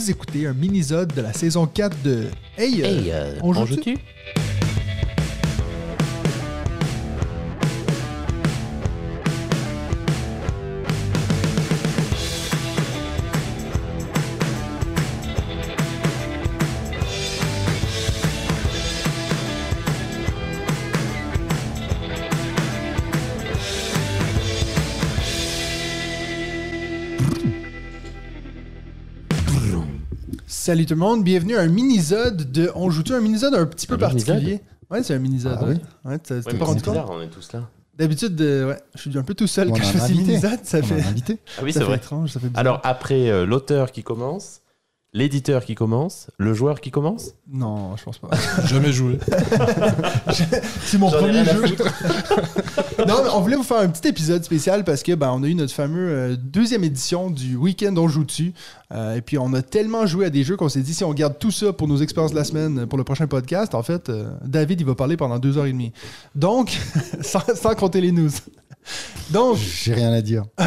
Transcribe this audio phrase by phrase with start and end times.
[0.00, 3.74] Vous écoutez un mini-sode de la saison 4 de Hey, euh, Hey, euh, on joue-tu?
[3.74, 3.98] joue-tu?
[30.70, 33.88] Salut tout le monde, bienvenue à un mini-sode de On joue-tu un mini-sode un petit
[33.88, 34.60] peu Un particulier?
[34.88, 35.58] Ouais, c'est un mini-sode.
[35.60, 35.74] Ah ouais.
[35.74, 35.80] oui?
[36.12, 36.96] Ouais, Ouais, pas rendu compte?
[37.08, 37.68] on est tous là.
[37.98, 40.06] D'habitude, euh, ouais, je suis un peu tout seul On quand a je un fais
[40.06, 40.60] ces mini-sodes.
[40.62, 41.38] Ça On a fait, invité.
[41.58, 41.96] Ah oui, ça c'est fait vrai.
[41.96, 42.46] étrange, ça fait.
[42.54, 44.60] Alors, après euh, l'auteur qui commence,
[45.12, 47.32] l'éditeur qui commence, le joueur qui commence?
[47.52, 48.28] Non, je pense pas.
[48.66, 49.18] Jamais joué.
[50.84, 51.62] C'est mon premier jeu.
[53.08, 55.48] non, mais on voulait vous faire un petit épisode spécial parce que ben, on a
[55.48, 58.52] eu notre fameux euh, deuxième édition du week-end on joue dessus.
[58.92, 61.12] Euh, et puis on a tellement joué à des jeux qu'on s'est dit si on
[61.14, 64.08] garde tout ça pour nos expériences de la semaine pour le prochain podcast, en fait,
[64.08, 65.92] euh, David il va parler pendant deux heures et demie.
[66.34, 66.76] Donc,
[67.20, 68.30] sans, sans compter les news.
[69.30, 70.44] Donc, J'ai rien à dire.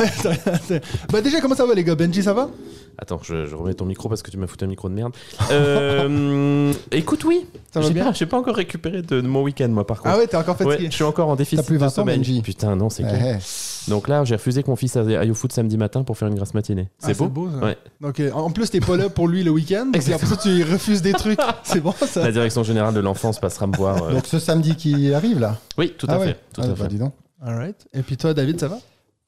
[1.12, 1.96] ben déjà comment ça va les gars?
[1.96, 2.50] Benji ça va?
[2.98, 5.14] Attends, je, je remets ton micro parce que tu m'as foutu un micro de merde.
[5.52, 7.46] Euh, écoute, oui.
[7.74, 8.06] Ça va J'ai bien?
[8.06, 10.16] pas, j'ai pas encore récupéré de, de mon week-end, moi, par contre.
[10.16, 10.84] Ah ouais t'es encore fatigué.
[10.84, 12.18] Ouais, je suis encore en déficit T'as plus de 20 ans, sommeil.
[12.20, 12.42] Benji.
[12.44, 13.40] Putain, non, c'est clair.
[13.40, 13.44] Eh.
[13.88, 16.36] Donc là, j'ai refusé que mon fils aille au foot samedi matin pour faire une
[16.36, 16.90] grasse matinée.
[17.02, 17.66] Ah, C'est beau, ça.
[17.66, 17.78] Ouais.
[18.02, 19.92] Donc euh, en plus t'es pas là pour lui le week-end.
[19.94, 21.40] Et après ça tu refuses des trucs.
[21.64, 22.22] C'est bon ça.
[22.24, 24.04] La direction générale de l'enfance passera me voir.
[24.04, 24.12] euh.
[24.14, 26.28] Donc ce samedi qui arrive là Oui, tout à Ah ouais.
[26.28, 26.40] fait.
[26.54, 26.88] Tout Ah, à bah, fait.
[26.88, 27.14] dis donc.
[27.42, 27.88] Alright.
[27.94, 28.80] Et puis toi David ça va?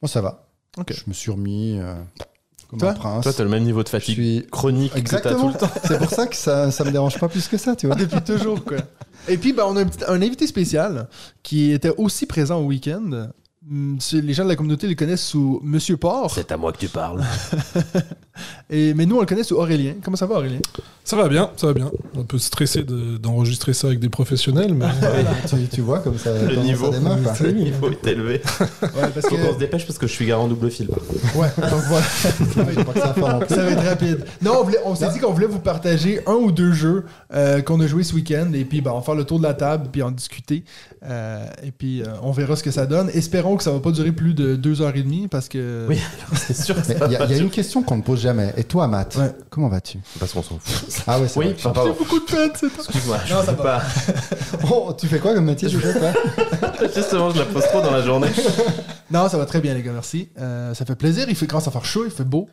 [0.01, 0.47] Bon, ça va.
[0.77, 0.93] Ok.
[0.93, 1.95] Je me suis remis euh,
[2.69, 2.91] comme Toi?
[2.91, 3.23] un prince.
[3.23, 4.47] Toi, t'as le même niveau de Je fatigue suis...
[4.51, 5.47] chronique que t'as tout Exactement.
[5.49, 5.69] le temps.
[5.85, 7.95] C'est pour ça que ça, ça me dérange pas plus que ça, tu vois.
[7.97, 8.77] Depuis toujours, quoi.
[9.29, 11.07] Et puis, ben, on a un, petit- un invité spécial
[11.43, 13.27] qui était aussi présent au week-end.
[13.99, 16.29] C'est- Les gens de la communauté le connaissent sous Monsieur Port.
[16.33, 17.23] C'est à moi que tu parles.
[18.69, 19.93] Et, mais nous, on le connaît sous Aurélien.
[20.03, 20.59] Comment ça va, Aurélien?
[21.03, 21.91] Ça va bien, ça va bien.
[22.17, 24.85] Un peu stressé de- d'enregistrer ça avec des professionnels, mais
[25.49, 26.91] tu, tu vois comme ça, Le niveau.
[26.91, 27.17] ça démarre.
[27.91, 28.41] être élevé.
[28.81, 30.89] Ouais, parce Faut qu'on se dépêche parce que je suis garant double fil.
[31.35, 32.05] Ouais, donc voilà.
[32.05, 34.25] Ça va être rapide.
[34.41, 37.61] Non, on, voulait- on s'est dit qu'on voulait vous partager un ou deux jeux euh,
[37.61, 38.51] qu'on a joué ce week-end.
[38.53, 40.63] Et puis, ben, on va faire le tour de la table, puis en discuter.
[41.03, 43.09] Euh, et puis, euh, on verra ce que ça donne.
[43.13, 45.85] Espérons que ça va pas durer plus de deux heures et demie parce que.
[45.89, 45.97] Oui,
[46.35, 46.75] c'est sûr.
[46.87, 48.53] Mais Il y, a- il y a une question qu'on ne pose jamais.
[48.57, 49.31] Et toi, Matt, Ouais.
[49.55, 49.99] Comment vas-tu?
[50.19, 51.03] Parce qu'on s'en fout.
[51.07, 51.55] Ah ouais, c'est Oui, vrai.
[51.57, 51.95] enfin, pardon.
[51.97, 53.17] beaucoup de peine, c'est Excuse-moi.
[53.25, 53.63] je Non, ça sais va.
[53.63, 53.81] pas.
[54.71, 55.69] Oh, tu fais quoi comme métier?
[55.69, 58.27] Justement, je la pose trop dans la journée.
[59.11, 60.29] Non, ça va très bien, les gars, merci.
[60.39, 61.25] Euh, ça fait plaisir.
[61.29, 62.49] Il fait commence à faire chaud, il fait beau.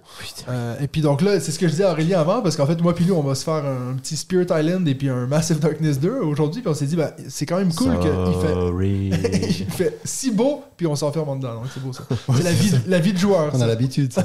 [0.50, 2.66] Euh, et puis donc là, c'est ce que je disais à Aurélien avant, parce qu'en
[2.66, 5.26] fait, moi puis lui, on va se faire un petit Spirit Island et puis un
[5.26, 6.60] Massive Darkness 2 aujourd'hui.
[6.60, 10.62] Puis on s'est dit, bah, c'est quand même cool qu'il fait, il fait si beau,
[10.76, 11.54] puis on s'enferme en dedans.
[11.54, 12.02] Donc c'est beau ça.
[12.36, 13.50] C'est la vie, la vie de joueur.
[13.54, 13.64] On ça.
[13.64, 14.12] a l'habitude.
[14.12, 14.22] ça.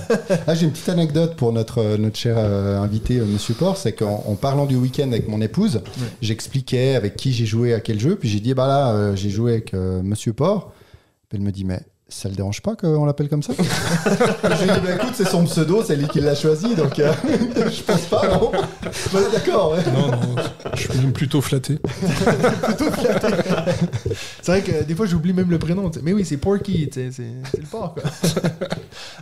[0.48, 3.78] Ah, J'ai une petite anecdote pour notre, euh, notre cher euh, invité, euh, Monsieur Port.
[3.78, 5.82] C'est qu'en en parlant du week-end avec mon épouse,
[6.22, 8.16] j'expliquais avec qui j'ai joué à quel jeu.
[8.16, 10.74] Puis j'ai dit, bah là, euh, j'ai joué avec euh, Monsieur Port.
[11.30, 14.80] Puis elle me dit, mais ça le dérange pas qu'on l'appelle comme ça J'ai dit,
[14.84, 16.74] bah écoute, c'est son pseudo, c'est lui qui l'a choisi.
[16.76, 17.12] Donc euh,
[17.70, 18.52] je pense pas, non
[19.14, 19.80] Bah, D'accord, ouais.
[19.94, 20.36] non, non,
[20.74, 21.80] je suis même plutôt flatté.
[24.42, 25.90] C'est vrai que des fois, j'oublie même le prénom.
[26.04, 27.24] Mais oui, c'est Porky, c'est c'est
[27.60, 27.96] le porc.
[27.96, 28.04] Quoi.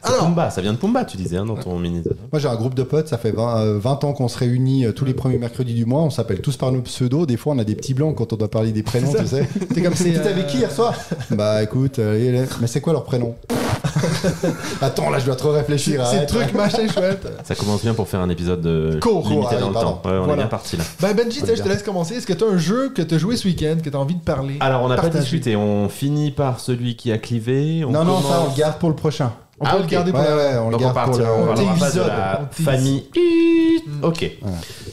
[0.03, 2.03] Alors, Pumba, ça vient de Pumba, tu disais hein, dans ton mini.
[2.31, 4.85] Moi, j'ai un groupe de potes, ça fait 20, euh, 20 ans qu'on se réunit
[4.85, 6.01] euh, tous les premiers mercredis du mois.
[6.01, 7.25] On s'appelle tous par nos pseudos.
[7.25, 9.47] Des fois, on a des petits blancs quand on doit parler des prénoms, tu sais.
[9.73, 10.05] t'es comme c'est.
[10.05, 10.93] T'étais euh, avec qui hier soir?
[11.31, 13.37] Bah écoute, euh, il est- mais c'est quoi leur prénom
[14.81, 16.05] Attends, là je dois trop réfléchir.
[16.05, 17.25] C'est truc machin chouette.
[17.45, 19.25] Ça commence bien pour faire un épisode de Court.
[19.29, 20.01] limité dans le temps.
[20.03, 20.33] Ouais, on Voilà.
[20.33, 20.83] est bien parti là.
[20.99, 22.15] Ben Benji, tu sais, je te laisse commencer.
[22.15, 24.57] Est-ce que t'as un jeu que t'as joué ce week-end, que t'as envie de parler?
[24.59, 25.55] Alors, on n'a pas discuté.
[25.55, 27.85] On finit par celui qui a clivé.
[27.87, 29.31] On Non, non, ça on le garde pour le prochain.
[29.57, 31.25] On peut Ah, le garder Ouais, pour la- ouais, on le on garde pour le.
[31.25, 32.07] on parlera pas de Télévisode.
[32.07, 33.05] la famille.
[34.03, 34.31] Ok.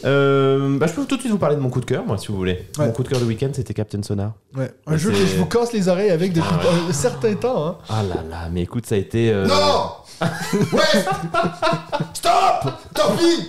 [0.05, 2.17] Euh, bah, je peux tout de suite vous parler de mon coup de cœur, moi,
[2.17, 2.67] si vous voulez.
[2.79, 2.87] Ouais.
[2.87, 4.33] Mon coup de cœur de week-end, c'était Captain Sonar.
[4.57, 6.49] Ouais, un jeu que je vous casse les oreilles avec depuis
[6.89, 7.67] un certain temps.
[7.67, 7.77] Hein.
[7.89, 9.33] Ah là là, mais écoute, ça a été.
[9.33, 9.91] euh, Non
[10.73, 10.81] Ouais
[12.15, 13.49] Stop Tant pis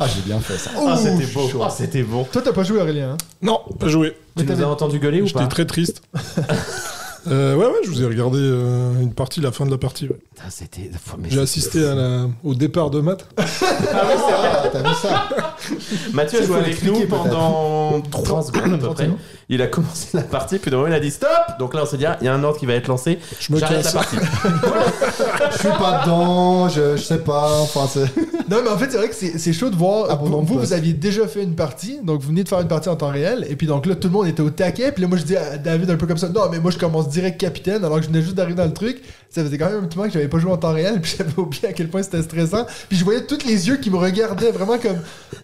[0.00, 0.70] Ah, j'ai bien fait ça.
[0.86, 1.48] Ah, c'était beau.
[1.62, 2.24] Ah, c'était bon.
[2.32, 3.10] Toi, t'as pas joué, Aurélien.
[3.12, 3.16] Hein?
[3.42, 4.16] Non, pas joué.
[4.38, 5.46] Tu nous as entendu gueuler ou J'étais pas?
[5.48, 6.02] très triste.
[7.28, 10.08] Euh, ouais, ouais, je vous ai regardé euh, une partie, la fin de la partie.
[10.08, 10.16] ouais.
[10.34, 10.90] Putain, C'était.
[11.18, 13.26] mais J'ai assisté à la- au départ de Matt.
[13.36, 13.44] Ah,
[14.72, 15.28] t'as vu ça
[16.12, 19.10] Mathieu a Ça, joué faut avec l'expliquer, nous pendant 3 secondes à peu près.
[19.48, 21.28] Il a commencé la partie, puis d'un moment il a dit stop
[21.58, 23.18] Donc là on s'est dit, ah, il y a un ordre qui va être lancé.
[23.38, 23.92] Je me J'arrête la casse.
[23.92, 24.16] partie.
[25.52, 27.60] Je suis pas dedans, je, je sais pas.
[27.60, 28.06] Enfin, c'est.
[28.50, 30.08] Non, mais en fait, c'est vrai que c'est c'est chaud de voir.
[30.10, 30.60] Ah, bon, vous, ouais.
[30.60, 33.08] vous aviez déjà fait une partie, donc vous venez de faire une partie en temps
[33.08, 35.22] réel, et puis donc là, tout le monde était au taquet, puis là, moi, je
[35.22, 37.98] dis à David un peu comme ça, non, mais moi, je commence direct capitaine, alors
[37.98, 39.00] que je venais juste d'arriver dans le truc.
[39.34, 41.14] Ça faisait quand même un petit moment que j'avais pas joué en temps réel, puis
[41.16, 42.66] j'avais oublié à quel point c'était stressant.
[42.90, 44.98] Puis je voyais tous les yeux qui me regardaient vraiment comme.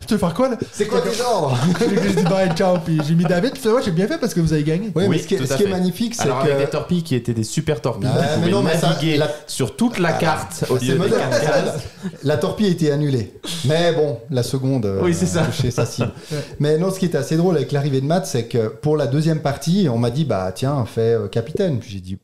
[0.06, 0.58] Tu veux faire quoi là?
[0.72, 3.52] C'est quoi tes ordres J'ai dit bye, ciao, puis j'ai mis David.
[3.52, 4.92] Puis finalement, j'ai bien fait parce que vous avez gagné.
[4.94, 6.58] Oui, mais Oui, ce qui est, tout ce à qui est magnifique, c'est Alors avec
[6.58, 6.70] des que.
[6.70, 8.10] torpilles qui étaient des super torpilles,
[8.44, 11.08] mais non, mais ça- naviguer la- sur toute la carte au C'est lieu des.
[12.24, 13.32] La torpille a été annulée.
[13.64, 15.42] Mais bon, la seconde euh, Oui, c'est ça.
[15.42, 16.12] a touché sa cible.
[16.60, 19.06] Mais non, ce qui était assez drôle avec l'arrivée de Matt, c'est que pour la
[19.06, 21.78] deuxième partie, on m'a dit bah tiens, fais euh, capitaine.
[21.78, 22.18] Puis j'ai dit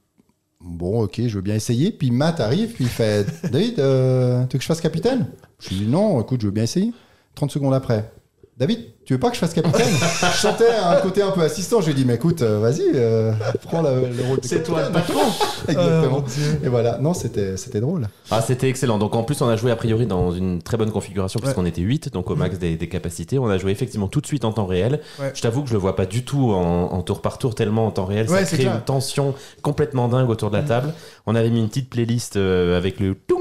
[0.64, 1.92] bon, ok, je veux bien essayer.
[1.92, 5.26] Puis Matt arrive, puis il fait David, euh, tu veux que je fasse capitaine?
[5.60, 6.92] Je lui dis non, écoute, je veux bien essayer.
[7.34, 8.10] 30 secondes après,
[8.56, 9.92] David, tu veux pas que je fasse capitaine?
[10.32, 11.80] Je sentais un côté un peu assistant.
[11.80, 14.62] Je lui ai dit mais écoute, euh, vas-y, euh, prends le, le rôle de C'est
[14.62, 15.16] toi le capitaine.
[15.16, 15.32] patron.
[15.68, 16.24] Exactement.
[16.62, 18.06] Et voilà, non, c'était c'était drôle.
[18.30, 18.98] Ah, c'était excellent.
[18.98, 21.80] Donc en plus, on a joué a priori dans une très bonne configuration puisqu'on était
[21.82, 23.40] 8, donc au max des, des capacités.
[23.40, 25.00] On a joué effectivement tout de suite en temps réel.
[25.18, 25.32] Ouais.
[25.34, 27.86] Je t'avoue que je le vois pas du tout en, en tour par tour tellement
[27.86, 28.30] en temps réel.
[28.30, 28.76] Ouais, ça c'est crée clair.
[28.76, 30.94] une tension complètement dingue autour de la table.
[31.26, 33.40] On avait mis une petite playlist euh, avec le toum,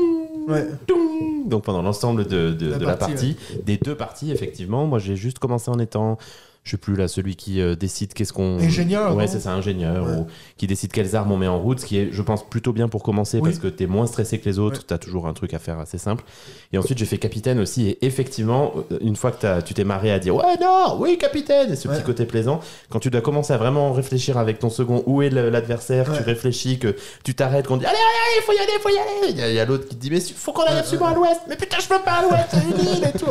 [0.50, 0.66] Ouais.
[0.88, 0.98] toum,
[1.46, 4.86] donc pendant l'ensemble de, de- La de la partie, partie, des deux parties effectivement.
[4.86, 6.18] Moi, j'ai juste commencé en étant
[6.64, 8.58] je sais plus là, celui qui euh, décide qu'est-ce qu'on.
[8.60, 10.16] Ingénieur, Ouais, c'est ça, ingénieur, Ouais.
[10.18, 10.28] ou
[10.58, 12.88] qui décide quelles armes on met en route, ce qui est, je pense, plutôt bien
[12.88, 13.50] pour commencer Oui.
[13.50, 14.86] parce que t'es moins stressé que les autres, Ouais.
[14.88, 16.24] t'as toujours un truc à faire assez simple.
[16.72, 20.12] Et ensuite, j'ai fait capitaine aussi, et effectivement, euh, une fois que tu t'es marré
[20.12, 23.52] à dire ouais, non, oui, capitaine, et ce petit côté plaisant, quand tu dois commencer
[23.54, 26.96] à vraiment réfléchir avec ton second où est l'adversaire, tu réfléchis, que
[27.26, 29.32] tu t'arrêtes, qu'on dit allez, allez, il faut y aller, faut y aller.
[29.34, 31.08] Il y a, il y a l'autre qui te dit mais faut qu'on aille absolument
[31.08, 33.26] à l'ouest, mais putain, je peux pas à l'ouest, une île et tout.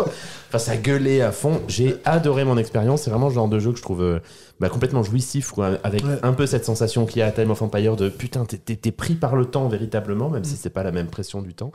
[0.54, 1.62] Enfin, ça gueulait à fond.
[1.66, 3.02] J'ai adoré mon expérience.
[3.02, 4.18] C'est vraiment le genre de jeu que je trouve euh,
[4.60, 6.18] bah, complètement jouissif, quoi, avec Ouais.
[6.22, 9.14] un peu cette sensation qu'il y a à Time of Empire de putain, t'es- pris
[9.14, 11.72] par le temps véritablement, même si c'est pas la même pression du temps.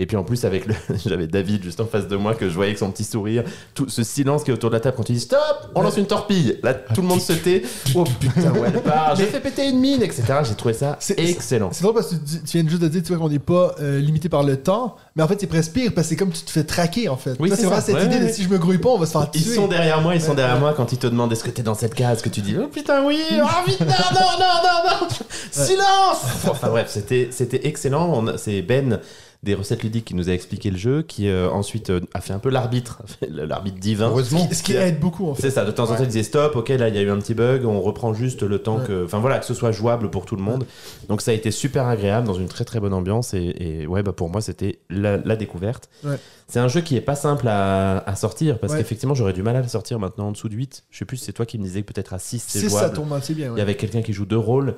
[0.00, 0.74] Et puis en plus, avec le,
[1.06, 3.42] j'avais David juste en face de moi que je voyais avec son petit sourire,
[3.74, 5.96] tout ce silence qui est autour de la table quand tu dis stop, on lance
[5.96, 6.58] une torpille.
[6.62, 7.62] Là, tout le monde se tait.
[7.94, 10.22] Oh putain, où elle part, j'ai fait péter une mine, etc.
[10.44, 11.70] J'ai trouvé ça excellent.
[11.72, 13.74] C'est drôle parce que tu, tu viens juste de dire tu vois, qu'on n'est pas
[13.80, 16.30] euh, limité par le temps, mais en fait c'est presque pire parce que c'est comme
[16.30, 17.34] tu te fais traquer en fait.
[17.40, 18.32] Oui, c'est vraiment cette Ouais, idée de ouais.
[18.32, 19.40] si je me grouille pas, on va se faire tuer.
[19.40, 21.62] Ils sont derrière moi, ils sont derrière moi quand ils te demandent est-ce que t'es
[21.62, 25.00] dans cette case, que tu dis oh putain oui, oh vite, non, non, non, non,
[25.00, 25.08] non,
[25.50, 28.24] silence Enfin bref, c'était, excellent.
[28.36, 29.00] C'est Ben
[29.44, 32.32] des recettes ludiques qui nous a expliqué le jeu, qui euh, ensuite euh, a fait
[32.32, 34.08] un peu l'arbitre, l'arbitre divin.
[34.08, 34.48] Heureusement.
[34.52, 35.42] Ce qui aide beaucoup en fait.
[35.42, 37.10] C'est ça, de temps en temps il disait stop, ok là il y a eu
[37.10, 38.86] un petit bug, on reprend juste le temps Ouais.
[38.86, 39.04] que...
[39.04, 40.66] Enfin voilà, que ce soit jouable pour tout le monde.
[41.08, 44.02] Donc ça a été super agréable, dans une très très bonne ambiance, et, et ouais
[44.02, 45.88] bah pour moi c'était la, la découverte.
[46.02, 46.16] Ouais.
[46.48, 48.80] C'est un jeu qui est pas simple à, à sortir, parce Ouais.
[48.80, 50.84] qu'effectivement j'aurais du mal à le sortir maintenant en dessous de 8.
[50.90, 52.78] Je sais plus, c'est toi qui me disais que peut-être à 6 c'est 6 ça
[52.80, 52.94] jouable.
[52.96, 53.46] tombe assez bien.
[53.46, 53.58] Il ouais.
[53.58, 54.74] y avait quelqu'un qui joue deux rôles,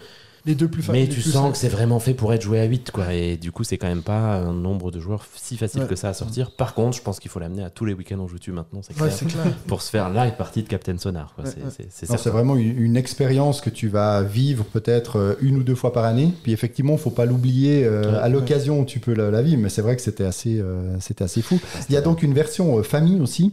[0.46, 1.52] Les deux plus fa- mais tu sens simples.
[1.52, 3.12] que c'est vraiment fait pour être joué à 8 quoi.
[3.12, 5.86] Et du coup c'est quand même pas un nombre de joueurs si facile Ouais.
[5.86, 6.50] que ça à sortir.
[6.52, 8.80] Par contre je pense qu'il faut l'amener à tous les week-ends on joue dessus maintenant,
[8.82, 9.10] c'est clair.
[9.66, 11.32] pour se faire la partie de Captain Sonar.
[11.34, 11.44] quoi.
[11.44, 11.50] Ouais,
[11.90, 15.92] C'est- vraiment une, une expérience que tu vas vivre peut-être euh, une ou deux fois
[15.92, 16.32] par année.
[16.42, 18.18] Puis effectivement, faut pas l'oublier euh, Ouais.
[18.18, 19.60] à l'occasion où tu peux la, la vivre.
[19.60, 21.58] Mais c'est vrai que c'était assez, euh, c'était assez fou.
[21.88, 23.52] Il y a donc une version euh, famille aussi,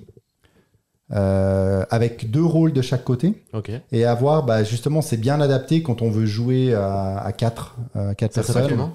[1.14, 3.34] euh, avec deux rôles de chaque côté.
[3.92, 8.16] Et avoir, bah, justement, c'est bien adapté quand on veut jouer à, à quatre, à
[8.16, 8.90] quatre Ça personnes.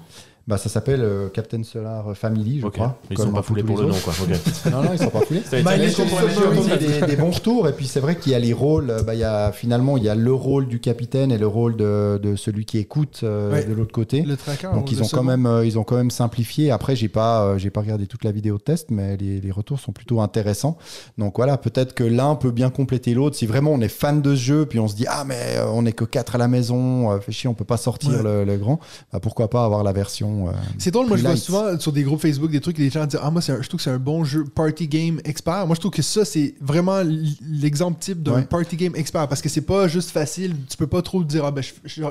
[0.45, 2.97] Bah, ça s'appelle euh, Captain Solar Family, je crois.
[3.09, 4.13] Ils comme sont pas foulés pour les le nom, quoi.
[4.71, 5.41] Non, non, ils sont pas foulés.
[5.53, 5.57] La
[5.89, 5.89] Submarine.
[5.89, 6.77] journée.
[6.77, 7.69] des, des bons retours.
[7.69, 8.89] Et puis c'est vrai qu'il y a les rôles.
[8.89, 11.47] euh, Bah, il y a, finalement, il y a le rôle du capitaine et le
[11.47, 13.63] rôle de, de celui qui écoute euh, Ouais.
[13.63, 14.21] de l'autre côté.
[14.23, 14.67] Le tracker.
[14.73, 16.71] Donc ils ont quand même, euh, ils ont quand même simplifié.
[16.71, 19.51] Après, j'ai pas, euh, j'ai pas regardé toute la vidéo de test, mais les, les
[19.51, 20.77] retours sont plutôt intéressants.
[21.17, 23.37] Donc voilà, peut-être que l'un peut bien compléter l'autre.
[23.37, 25.85] Si vraiment on est fan de ce jeu, puis on se dit ah mais on
[25.85, 28.23] est que quatre à la maison, euh, fait chier, on peut pas sortir Ouais.
[28.23, 28.81] le, le grand.
[29.13, 30.32] Bah, pourquoi pas avoir la version.
[30.47, 33.05] Euh, C'est drôle, moi je vois souvent sur des groupes Facebook des trucs, les gens
[33.05, 35.65] disent Ah, moi un- je trouve que c'est un bon jeu party game expert.
[35.67, 37.01] Moi je trouve que ça c'est vraiment
[37.41, 38.41] l'exemple type d'un Ouais.
[38.43, 41.51] party game expert parce que c'est pas juste facile, tu peux pas trop dire Ah
[41.51, 41.63] ben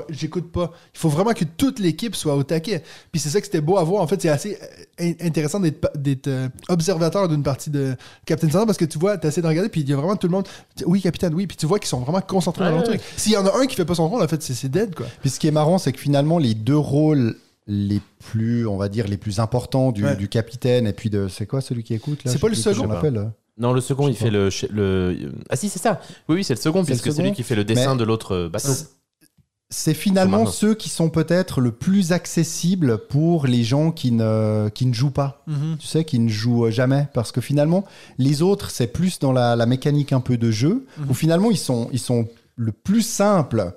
[0.09, 0.71] j'écoute pas.
[0.93, 2.83] Il faut vraiment que toute l'équipe soit au taquet.
[3.11, 4.01] Puis c'est ça que c'était beau à voir.
[4.01, 4.57] En fait, c'est assez
[5.01, 9.17] euh, in- intéressant d'être euh, observateur d'une partie de Captain Sanders parce que tu vois,
[9.17, 10.47] tu essaies de regarder, puis il y a vraiment tout le monde
[10.85, 11.47] Oui, capitaine, oui.
[11.47, 12.85] Puis tu vois qu'ils sont vraiment concentrés dans leur ouais.
[12.97, 13.01] truc.
[13.17, 14.93] S'il y en a un qui fait pas son rôle, en fait, c'est c'est dead
[14.95, 15.05] quoi.
[15.21, 17.35] Puis ce qui est marrant, c'est que finalement, les deux rôles
[17.67, 18.01] les
[18.31, 20.15] plus, on va dire, les plus importants du, Ouais.
[20.15, 21.27] du capitaine et puis de.
[21.29, 22.31] C'est quoi celui qui écoute là?
[22.31, 22.87] C'est pas le second.
[23.57, 25.31] Non, le second, il fait le, le.
[25.49, 26.01] Ah si, c'est ça.
[26.27, 28.33] Oui, oui, c'est le second, puisque c'est lui qui fait le dessin Mais- de l'autre
[28.35, 28.69] euh, bateau.
[29.69, 34.85] C'est finalement ceux qui sont peut-être le plus accessibles pour les gens qui ne, qui
[34.85, 35.43] ne jouent pas.
[35.79, 37.07] Tu sais, qui ne jouent jamais.
[37.13, 37.83] Parce que finalement,
[38.19, 41.09] les autres, c'est plus dans la, la mécanique un peu de jeu, Mhm.
[41.09, 43.73] où finalement, ils sont, ils sont le plus simples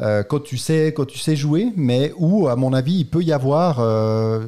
[0.00, 3.22] euh, quand, tu sais, quand tu sais jouer, mais où, à mon avis, il peut
[3.22, 3.80] y avoir.
[3.80, 4.46] euh,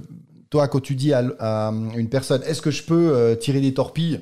[0.51, 3.73] toi, quand tu dis à, à une personne, est-ce que je peux euh, tirer des
[3.75, 4.21] torpilles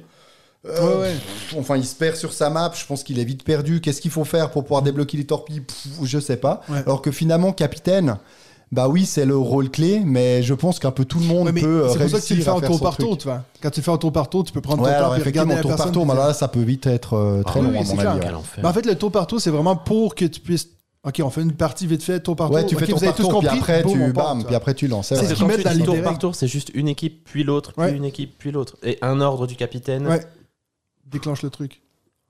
[0.67, 1.13] Euh, Ouais, ouais.
[1.15, 2.71] pff, Enfin, il se perd sur sa map.
[2.75, 3.81] Je pense qu'il est vite perdu.
[3.81, 6.61] Qu'est-ce qu'il faut faire pour pouvoir débloquer les torpilles Pff, Je sais pas.
[6.69, 6.79] Ouais.
[6.87, 8.17] Alors que finalement, capitaine,
[8.73, 11.67] Bah oui, c'est le rôle clé, mais je pense qu'un peu tout le monde peut
[11.67, 13.43] euh, c'est pour ça que tu le fais en tour par tour, tu vois.
[13.61, 15.17] Quand tu le fais en tour par tour, tu peux prendre Ouais, ton temps alors
[15.17, 17.43] et regarder effectivement, la tour par tour, mais dire- là, ça peut vite être euh,
[17.43, 18.21] très Ah long oui, à c'est mon avis.
[18.63, 20.69] Ben, en fait, le tour par tour, c'est vraiment pour que tu puisses.
[21.03, 22.71] Ok, on fait une partie vite fait, tour par Ouais, tour.
[22.71, 23.59] tu fais Ok, tour vous avez par tous tour, puis compris.
[23.73, 25.09] après boum, tu bam, tu puis après tu lances.
[25.09, 25.27] C'est ouais.
[25.27, 27.83] ce qu'ils mettent tu dans tour par tour, c'est juste une équipe, puis l'autre, puis
[27.83, 27.97] Ouais.
[27.97, 28.77] une équipe, puis l'autre.
[28.83, 30.07] Et un ordre du capitaine.
[30.07, 30.21] Ouais.
[31.07, 31.81] Déclenche le truc.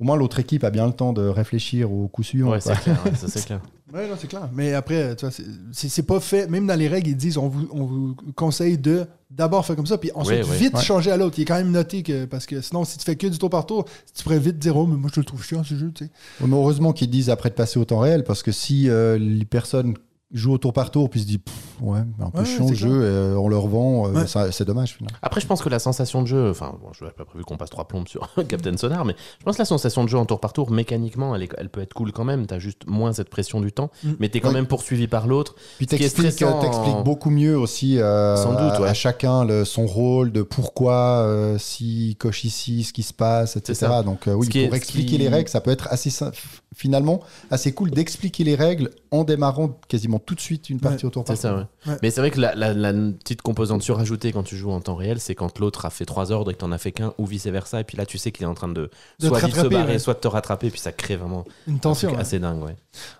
[0.00, 2.50] Au moins, l'autre équipe a bien le temps de réfléchir au coup suivant.
[2.52, 3.61] Ouais, c'est clair, ouais, ça c'est clair.
[3.92, 4.49] Ouais, non, c'est clair.
[4.54, 5.35] Mais après, tu vois,
[5.73, 6.49] c'est- pas fait.
[6.49, 9.87] Même dans les règles, ils disent on vous, on vous conseille de d'abord faire comme
[9.87, 10.83] ça, puis ensuite Ouais, vite Ouais.
[10.83, 11.38] changer à l'autre.
[11.38, 12.25] Il est quand même noté que.
[12.25, 14.76] Parce que sinon, si tu fais que du tour par tour, tu pourrais vite dire
[14.76, 16.11] oh, mais moi je le trouve chiant ce jeu, tu sais.
[16.40, 19.45] Mais heureusement qu'ils disent après de passer au temps réel, parce que si euh, les
[19.45, 19.95] personnes
[20.32, 22.88] jouent au tour par tour, puis se Pff, ouais, un peu Ouais, chiant le jeu,
[22.90, 24.52] euh, on leur vend, euh, Ouais.
[24.52, 25.16] c'est dommage finalement.
[25.22, 27.56] Après, je pense que la sensation de jeu, enfin, bon, je n'avais pas prévu qu'on
[27.56, 30.26] passe trois plombes sur Captain Sonar, mais je pense que la sensation de jeu en
[30.26, 32.46] tour par tour, mécaniquement, elle, est- elle peut être cool quand même.
[32.46, 34.10] T'as juste moins cette pression du temps, Mm.
[34.20, 34.54] mais t'es quand Ouais.
[34.54, 35.54] même poursuivi par l'autre.
[35.78, 38.88] Puis est t'expliques en- beaucoup mieux aussi euh, Sans doute, à, ouais.
[38.88, 40.94] à chacun le- son rôle, de pourquoi,
[41.26, 43.88] euh, s'il coche ici, ce qui se passe, etc.
[44.04, 46.10] Donc euh, oui, Ce est- pour expliquer qui- les règles, ça peut être assez
[46.76, 47.20] finalement
[47.50, 51.24] assez cool d'expliquer les règles en démarrant quasiment tout de suite une partie au tour
[51.24, 51.62] par C'est ça, ouais.
[51.86, 51.96] Ouais.
[52.02, 54.94] Mais c'est vrai que la, la- la petite composante surajoutée quand tu joues en temps
[54.94, 57.26] réel, c'est quand l'autre a fait trois ordres et que t'en as fait qu'un, ou
[57.26, 59.46] vice versa, et puis là tu sais qu'il est en train de, De soit te
[59.46, 59.98] vite se barrer, ouais.
[59.98, 62.10] soit de te rattraper, puis ça crée vraiment Une un tension.
[62.12, 62.18] ouais.
[62.20, 62.76] assez dingue, ouais.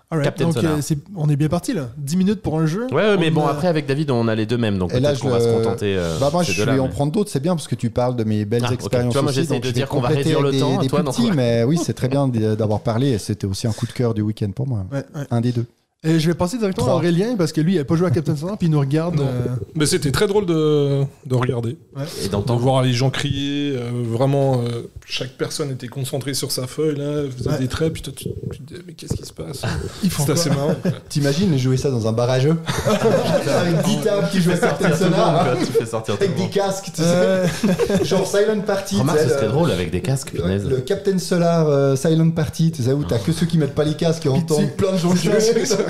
[0.09, 0.73] Alright, Captain Donc, Sonar.
[0.73, 1.89] euh, c'est- on est bien parti là.
[1.97, 2.87] 10 minutes pour un jeu.
[2.87, 4.91] Ouais, ouais, mais On bon, a- après avec David, on a les deux mêmes, donc
[4.91, 5.95] peut-être qu'on va se contenter.
[5.97, 8.23] euh, Bah moi je vais en prendre d'autres, c'est bien parce que tu parles de
[8.25, 10.77] mes belles Ah, expériences Tu vois, moi, j'essaie de dire qu'on va réduire le temps,
[10.85, 11.31] toi, non, ouais.
[11.35, 14.21] mais oui c'est très bien d'avoir parlé, et c'était aussi un coup de cœur du
[14.21, 15.25] week-end pour moi, Ouais, ouais.
[15.31, 15.65] un des deux.
[16.03, 16.95] Et je vais passer directement à.
[16.95, 19.19] Aurélien parce que lui, il a pas joué à Captain Sonar, puis il nous regarde.
[19.19, 21.77] Euh, Mais c'était très drôle de, de regarder,
[22.23, 22.59] Et de d'entendre.
[22.59, 23.75] voir les gens crier.
[23.77, 27.59] euh, vraiment, euh, chaque personne était concentrée sur sa feuille, là, faisait Ouais.
[27.59, 29.61] des traits, puis toi, tu, tu te dis, mais qu'est-ce qui se passe
[30.03, 30.75] Ils font C'était quoi assez marrant.
[30.81, 30.91] quoi.
[31.09, 32.57] T'imagines jouer ça dans un bar à jeux
[33.47, 35.55] Avec 10 tables qui jouent à Captain Sonar quoi.
[35.63, 36.51] Tu fais sortir tout le Avec des monde.
[36.51, 37.45] casques, tu sais, Euh,
[38.03, 38.95] genre Silent Party.
[38.97, 40.65] Remarque, tu sais, ce serait le- drôle avec des casques, Le, punaise.
[40.67, 43.83] le Captain Solar euh, Silent Party, tu sais, où t'as que ceux qui mettent pas
[43.83, 45.33] les casques et Puis entendent plein de gens jouer.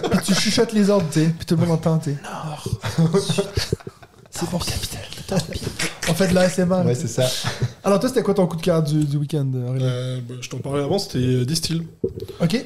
[0.09, 2.17] Puis tu chuchotes les ordres, tu sais, puis tout le monde entend, tu sais.
[4.33, 4.99] C'est bon, capitaine.
[6.09, 6.85] On fait de la SMR.
[6.85, 7.25] Ouais, c'est ça.
[7.83, 9.85] Alors, toi, c'était quoi ton coup de cœur du, du week-end, Aurélien?
[9.85, 11.83] Euh, bah, je t'en parlais avant, c'était euh, Distill.
[12.41, 12.63] Ok.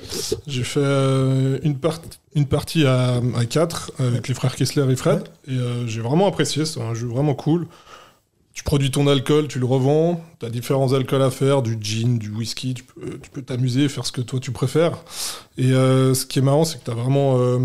[0.48, 2.02] J'ai fait euh, une, part-
[2.36, 5.24] une partie à, à 4 avec les frères Kessler et Fred.
[5.48, 6.66] Et euh, j'ai vraiment apprécié.
[6.66, 7.68] C'est un jeu vraiment cool.
[8.56, 10.24] Tu produis ton alcool, tu le revends.
[10.40, 12.74] Tu as différents alcools à faire, du gin, du whisky.
[12.74, 12.86] Tu
[13.30, 14.98] peux t'amuser, faire ce que toi tu préfères.
[15.58, 17.60] Et euh, ce qui est marrant, c'est que tu as vraiment euh,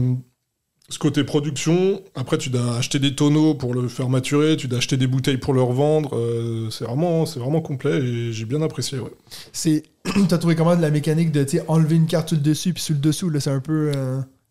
[0.88, 2.02] ce côté production.
[2.16, 4.56] Après, tu dois acheter des tonneaux pour le faire maturer.
[4.56, 6.16] Tu dois acheter des bouteilles pour le revendre.
[6.16, 8.98] Euh, c'est vraiment, complet et j'ai bien apprécié.
[8.98, 9.12] Ouais.
[9.52, 9.84] C'est.
[10.28, 12.94] T'as trouvé comment de la mécanique de enlever une carte sur le dessus, puis sur
[12.94, 13.92] le dessous, là, c'est un peu.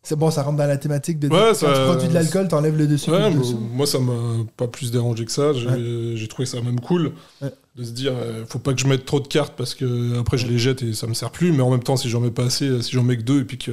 [0.01, 2.13] C'est bon, ça rentre dans la thématique de dire, Ouais, quand ça- tu produis de
[2.13, 3.11] l'alcool, t'enlèves le dessus.
[3.11, 3.41] Ouais, bah,
[3.73, 4.13] moi ça m'a
[4.57, 5.51] pas plus dérangé que ça.
[5.53, 7.49] J'ai trouvé ça même cool Ouais.
[7.75, 10.37] de se dire, euh, faut pas que je mette trop de cartes parce que après
[10.37, 11.51] je les jette et ça me sert plus.
[11.51, 13.43] Mais en même temps, si j'en mets pas assez, si j'en mets que deux et
[13.43, 13.71] puis que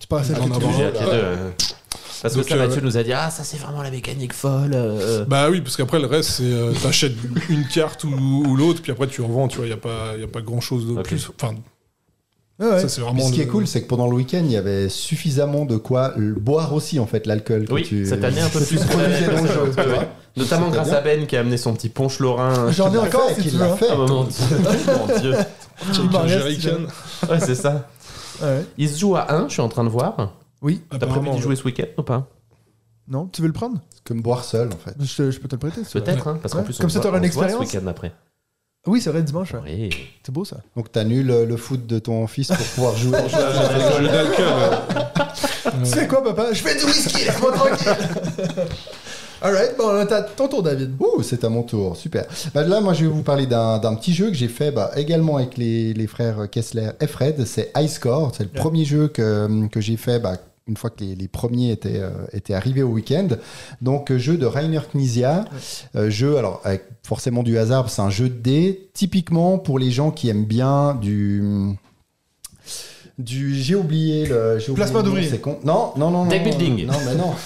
[0.00, 1.50] Tu passes à euh.
[2.22, 4.72] Parce que ça, euh, Mathieu nous a dit Ah, ça, c'est vraiment la mécanique folle.
[4.74, 5.24] euh.
[5.26, 7.12] bah oui, parce qu'après le reste, c'est euh, t'achètes
[7.50, 8.08] une carte ou,
[8.46, 9.46] ou l'autre, puis après tu revends.
[9.48, 11.28] Tu vois, y a pas, y a pas grand chose de plus.
[11.40, 11.54] Enfin,
[12.58, 12.88] Ouais.
[12.88, 13.20] ça vraiment.
[13.26, 16.14] ce qui est cool, c'est que pendant le week-end, il y avait suffisamment de quoi
[16.16, 17.66] boire aussi, en fait, l'alcool.
[17.70, 18.78] Oui, tu- cette année un peu plus.
[18.78, 20.08] tu Ouais.
[20.36, 20.96] Notamment grâce bien.
[20.98, 22.70] à Ben qui a amené son petit punch lorrain.
[22.70, 23.58] J'en ai Qu'il l'a encore, veux.
[23.58, 23.86] l'a fait.
[23.90, 24.24] Ah, mon
[25.20, 25.34] dieu.
[26.26, 26.86] jerrycan.
[27.30, 27.88] Ouais, c'est ça.
[28.42, 28.64] Ouais.
[28.76, 30.32] Il se joue à 1, je suis en train de voir.
[30.62, 30.82] Oui.
[30.90, 32.28] T'as prévu d'y jouer ce week-end ou pas?
[33.08, 33.80] Non, tu veux le prendre?
[34.04, 34.94] Comme boire seul, en fait.
[35.00, 35.80] je, peux te le prêter.
[35.92, 37.66] Peut-être, hein, parce qu'en plus, Comme ça, t'auras une expérience.
[37.68, 38.12] ce week-end après.
[38.86, 39.52] Oui, c'est vrai, dimanche.
[39.52, 39.60] ouais.
[39.66, 39.90] Oui.
[40.24, 40.58] C'est beau ça.
[40.76, 43.18] Donc t'annules le, le foot de ton fils pour pouvoir jouer.
[43.18, 43.36] Un jeu.
[45.84, 46.52] Tu fais quoi, papa?
[46.52, 47.88] Je fais du whisky, laisse-moi tranquille.
[49.42, 50.92] Alright, bon, là, t'as ton tour, David.
[50.98, 52.24] Ouh, c'est à mon tour, super.
[52.54, 54.90] Bah, là, moi, je vais vous parler d'un d'un petit jeu que j'ai fait bah,
[54.96, 57.44] également avec les, les frères Kessler et Fred.
[57.44, 58.32] C'est High Score.
[58.36, 60.36] C'est le premier jeu que, que j'ai fait bah,
[60.68, 63.28] une fois que les, les premiers étaient, euh, étaient arrivés au week-end.
[63.82, 65.44] Donc, euh, jeu de Rainer Knizia.
[65.94, 69.90] Euh, jeu, alors, avec forcément du hasard, c'est un jeu de dés, typiquement pour les
[69.92, 71.42] gens qui aiment bien du.
[73.18, 73.54] Du.
[73.54, 74.58] J'ai oublié le.
[74.58, 75.30] j'ai oublié Placement le nom, d'ouvrier.
[75.30, 75.58] c'est con.
[75.64, 76.24] Non, non, non.
[76.24, 76.86] non, Deck non, building.
[76.86, 77.32] Non, mais non.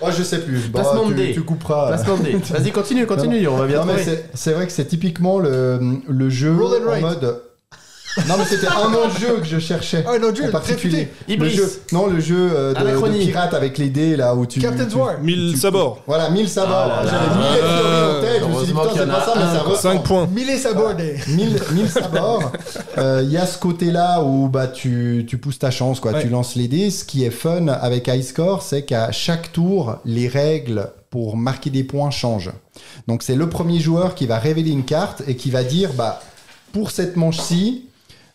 [0.00, 0.68] Oh, je sais plus.
[0.68, 1.88] Bon, Placement de tu, tu couperas.
[1.88, 2.14] Placement.
[2.50, 5.80] Vas-y, continue, continue, on va bien Non, mais c'est- c'est vrai que c'est typiquement le,
[6.08, 7.02] le jeu Roll and en write.
[7.02, 7.42] mode.
[8.26, 10.04] Non, mais c'était un nom de jeu que je cherchais.
[10.06, 11.08] Ah, un autre jeu, en très particulier.
[11.28, 14.60] Le jeu, non, le jeu euh, de, de pirate avec les dés là où tu.
[14.60, 15.20] Captain's tu- War.
[15.20, 16.02] 1000 sabords.
[16.06, 16.90] Voilà, 1000 sabords.
[16.90, 17.02] Ah.
[17.04, 18.42] J'avais mis les théories en tête.
[18.42, 19.58] Je me suis dit, putain, c'est pas ça, mais ça un.
[19.60, 19.94] ressemble.
[19.98, 20.26] 5 points.
[20.34, 21.16] Mille et sabordés.
[21.28, 22.52] 1000, 1000 sabords.
[22.98, 26.12] Euh, Il y a ce côté-là où bah, tu, tu pousses ta chance, quoi.
[26.12, 26.22] Ouais.
[26.22, 26.90] tu lances les dés.
[26.90, 31.70] Ce qui est fun avec High Score, c'est qu'à chaque tour, les règles pour marquer
[31.70, 32.50] des points changent.
[33.06, 36.20] Donc c'est le premier joueur qui va révéler une carte et qui va dire bah,
[36.72, 37.86] pour cette manche-ci,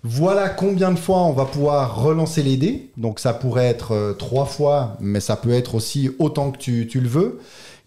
[0.04, 2.92] voilà combien de fois on va pouvoir relancer les dés.
[2.98, 7.00] Donc ça pourrait être euh, trois fois, mais ça peut être aussi autant que tu,
[7.00, 7.40] le veux.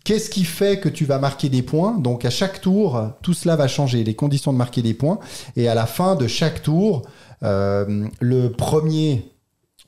[0.03, 1.99] Qu'est-ce qui fait que tu vas marquer des points?
[1.99, 5.19] Donc à chaque tour, tout cela va changer, les conditions de marquer des points.
[5.57, 7.03] Et à la fin de chaque tour,
[7.43, 9.31] euh, le premier,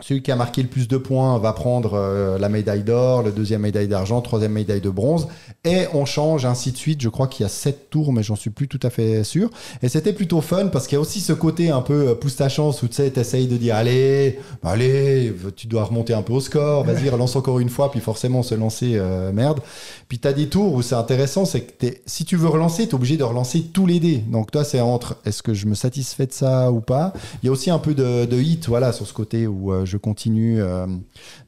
[0.00, 3.32] celui qui a marqué le plus de points, va prendre euh, la médaille d'or, le
[3.32, 5.26] deuxième médaille d'argent, troisième médaille de bronze.
[5.64, 7.02] Et on change ainsi de suite.
[7.02, 9.50] Je crois qu'il y a sept tours, mais j'en suis plus tout à fait sûr.
[9.82, 12.36] Et c'était plutôt fun parce qu'il y a aussi ce côté un peu euh, pousse
[12.36, 16.22] ta chance où tu sais, t'essayes de dire allez, bah, allez, tu dois remonter un
[16.22, 19.60] peu au score, vas-y, relance encore une fois, puis forcément se lancer, euh, merde.
[20.08, 23.16] Puis t'as des tours où c'est intéressant, c'est que si tu veux relancer, t'es obligé
[23.16, 24.18] de relancer tous les dés.
[24.18, 27.12] Donc toi, c'est entre est-ce que je me satisfais de ça ou pas?
[27.42, 29.96] Il y a aussi un peu de, de hit, voilà, sur ce côté où je
[29.96, 30.60] continue.
[30.62, 30.86] euh.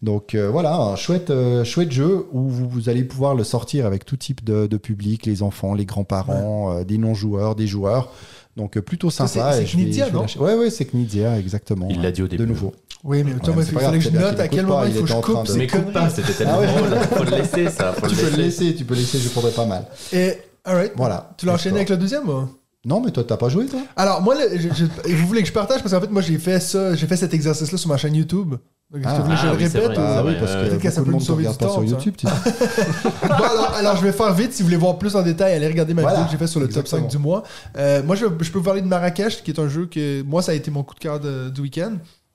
[0.03, 3.87] donc euh, voilà, un chouette, euh, chouette jeu où vous, vous allez pouvoir le sortir
[3.87, 8.11] avec tout type de, de public, les enfants, les grands-parents, euh, des non-joueurs, des joueurs.
[8.57, 9.53] Donc euh, plutôt sympa.
[9.53, 10.27] c'est- Knizia, non.
[10.41, 11.87] Ouais, ouais, c'est Knizia, exactement.
[11.91, 12.43] Il l'a dit au début.
[12.43, 12.73] De nouveau.
[13.05, 14.67] Oui, mais toi, Ouais, mais il c'est pas fallait grave, que je note à quel
[14.67, 16.61] moment il faut que était je en train coupe Mais coupe pas, c'était tellement Ah
[16.61, 16.67] ouais.
[16.67, 16.99] drôle.
[17.19, 17.93] Faut le laisser, ça.
[17.95, 18.65] Faut Tu peux le le laisser.
[18.65, 19.87] laisser, tu peux laisser, je prendrais pas mal.
[20.13, 20.33] Et,
[20.65, 20.93] alright.
[20.97, 21.31] Voilà.
[21.39, 22.49] Tu l'as enchaîné avec le deuxième ou?
[22.87, 25.49] Non, mais toi, t'as pas joué, toi Alors, moi, le- je- je- vous voulez que
[25.49, 25.83] je partage?
[25.83, 28.55] Parce qu'en fait, moi, j'ai fait ça, j'ai fait cet exercice-là sur ma chaîne YouTube.
[28.91, 29.19] Donc, Ah.
[29.19, 29.97] vous voulez, je Ah le oui, c'est répète.
[29.99, 29.99] vrai.
[29.99, 31.59] ou- Ah oui, parce que peut-être que ça beaucoup peut de nous monde sauver regarde
[31.59, 31.95] du pas temps, sur ça.
[31.95, 32.15] YouTube.
[32.17, 32.33] tu sais.
[33.29, 34.53] Bon, alors, alors, je vais faire vite.
[34.55, 36.17] Si vous voulez voir plus en détail, allez regarder ma Voilà.
[36.17, 37.03] vidéo que j'ai fait sur le top Exactement.
[37.09, 37.43] 5 du mois.
[37.77, 40.41] Euh, moi, je, je peux vous parler de Marrakech, qui est un jeu que moi,
[40.43, 41.93] ça a été mon coup de cœur de- du week-end.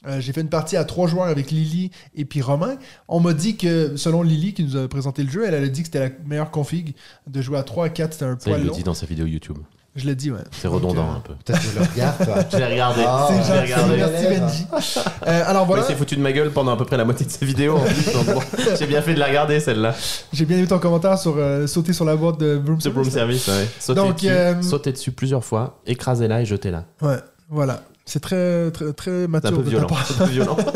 [0.08, 2.76] Euh, j'ai fait une partie à trois joueurs avec Lily et puis Romain.
[3.08, 5.68] On m'a dit que, selon Lily qui nous a présenté le jeu, elle, elle a
[5.68, 6.94] dit que c'était la meilleure config
[7.26, 8.76] de jouer à 3 à 4, c'était un Ça, poil il le long.
[8.76, 9.58] dit dans sa vidéo YouTube.
[9.98, 10.40] Je l'ai dit, ouais.
[10.52, 11.34] C'est redondant euh, un peu.
[11.46, 12.36] Peut-être que je le regarde, toi.
[12.52, 13.02] Je l'ai regardé.
[13.08, 13.98] Ah, C'est je l'ai gentil, regardé.
[13.98, 14.40] merci.
[14.40, 14.66] Benji.
[15.28, 17.26] Euh, alors voilà, il s'est foutu de ma gueule pendant à peu près la moitié
[17.26, 18.42] de en plus, donc bon,
[18.80, 19.96] J'ai bien fait de la regarder celle-là.
[20.34, 23.10] j'ai bien aimé ton commentaire sur euh, sauter sur la boîte de Broom Ce broom
[23.10, 23.44] Service.
[23.44, 23.70] service, ouais.
[23.80, 26.84] Sauter, Donc, dessus, euh, sauter dessus plusieurs fois, écraser-la et jeter-la.
[27.02, 27.18] Ouais,
[27.50, 27.82] voilà.
[28.08, 29.88] C'est très, très, très C'est un mature peu de ta violent.
[29.88, 30.08] part.
[30.12, 30.58] Un peu violent.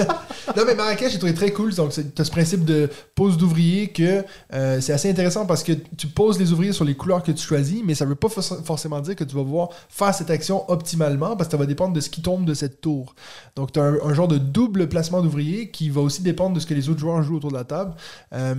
[0.57, 1.75] Non, mais Marrakech, j'ai trouvé très cool.
[1.75, 5.73] Donc, c'est- t'as ce principe de pose d'ouvrier que euh, c'est assez intéressant parce que
[5.95, 8.43] tu poses les ouvriers sur les couleurs que tu choisis, mais ça veut pas for-
[8.65, 11.93] forcément dire que tu vas pouvoir faire cette action optimalement parce que ça va dépendre
[11.93, 13.13] de ce qui tombe de cette tour.
[13.55, 16.59] Donc, tu as un, un genre de double placement d'ouvriers qui va aussi dépendre de
[16.59, 17.93] ce que les autres joueurs jouent autour de la table.
[18.33, 18.55] Euh,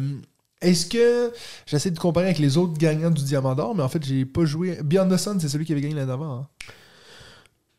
[0.63, 1.33] est-ce que
[1.67, 4.45] j'essaie de comparer avec les autres gagnants du Diamant d'Or, mais en fait, j'ai pas
[4.45, 4.79] joué.
[4.85, 6.35] Beyond the Sun, c'est celui qui avait gagné l'année d'avant.
[6.35, 6.47] hein.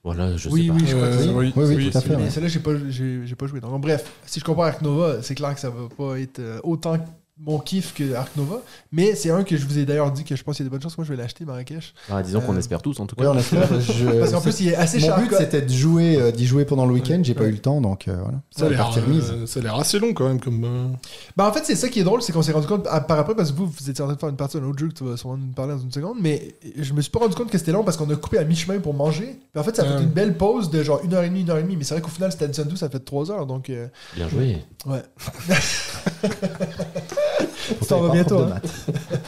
[0.03, 0.73] Voilà, je Oui, sais pas.
[0.73, 2.15] oui, je crois que Euh, c'est- oui, Oui, oui, oui, tout à c'est- fait.
[2.17, 2.29] Mais ouais.
[2.31, 3.59] celle-là, j'ai pas, j'ai, j'ai pas joué.
[3.61, 6.59] Donc, bref, si je compare Ark Nova, c'est clair que ça va pas être euh,
[6.63, 6.97] autant
[7.43, 8.62] mon kiff que Ark Nova.
[8.91, 10.69] Mais c'est un que je vous ai d'ailleurs dit que je pense qu'il y a
[10.69, 11.93] de bonnes chances que moi je vais l'acheter, Marrakech.
[12.10, 13.32] Ah, disons qu'on Euh, espère tous en tout Ouais, cas.
[13.34, 13.67] on espère.
[13.82, 15.19] je- Parce qu'en plus, il est assez Mon cher.
[15.19, 17.19] but, c'était de jouer, euh, d'y jouer pendant le week-end.
[17.23, 18.39] J'ai pas eu le temps, donc euh, voilà.
[18.51, 20.95] Ça euh, ça a l'air assez long quand même comme.
[21.36, 23.19] Ben, en fait, c'est ça qui est drôle, c'est qu'on s'est rendu compte à- par
[23.19, 24.88] après, parce que vous, vous étiez en train de faire une partie d'un autre jeu
[24.89, 27.36] que tu vas sûrement nous parler dans une seconde, mais je me suis pas rendu
[27.36, 29.39] compte que c'était long parce qu'on a coupé à mi-chemin pour manger.
[29.51, 31.41] Puis en fait, ça a fait une belle pause de genre une heure et demie,
[31.41, 31.75] une heure et demie.
[31.77, 33.45] Mais c'est vrai qu'au final, c'était Addison 12, ça fait trois heures.
[33.47, 34.58] Donc, euh, Bien joué.
[34.86, 35.01] ouais.
[37.77, 38.39] Pour Ça va bientôt.
[38.39, 38.60] hein.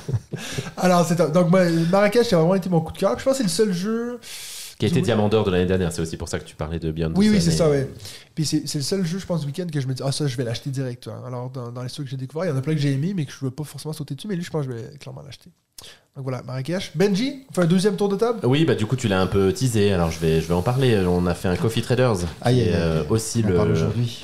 [0.77, 3.17] Alors, c'est donc moi, Marrakech, a vraiment été mon coup de cœur.
[3.17, 4.19] Je pense que c'est le seul jeu.
[4.79, 5.91] Qui a été diamant d'or de l'année dernière.
[5.91, 7.69] C'est aussi pour ça que tu parlais de Beyond Oui, the oui, c'est et- ça,
[7.69, 7.88] ouais.
[8.36, 10.12] Puis c'est c'est le seul jeu, je pense, du week-end que je me dis, ah,
[10.12, 11.08] ça, je vais l'acheter direct.
[11.08, 11.21] vois.
[11.27, 12.91] Alors, dans, dans les ceux que j'ai découverts, il y en a plein que j'ai
[12.91, 14.27] aimé, mais que je ne veux pas forcément sauter dessus.
[14.27, 15.51] Mais lui, je pense que je vais clairement l'acheter.
[16.15, 16.91] Donc voilà, Marrakech.
[16.95, 18.39] Benji, on fait un deuxième tour de table?
[18.43, 20.62] Oui, bah du coup tu l'as un peu teasé, alors je vais, je vais en
[20.62, 21.03] parler.
[21.08, 22.73] On a fait un Coffee Traders, qui aïe, est aïe.
[22.75, 23.56] euh, aussi On le...
[23.56, 24.23] parle aujourd'hui.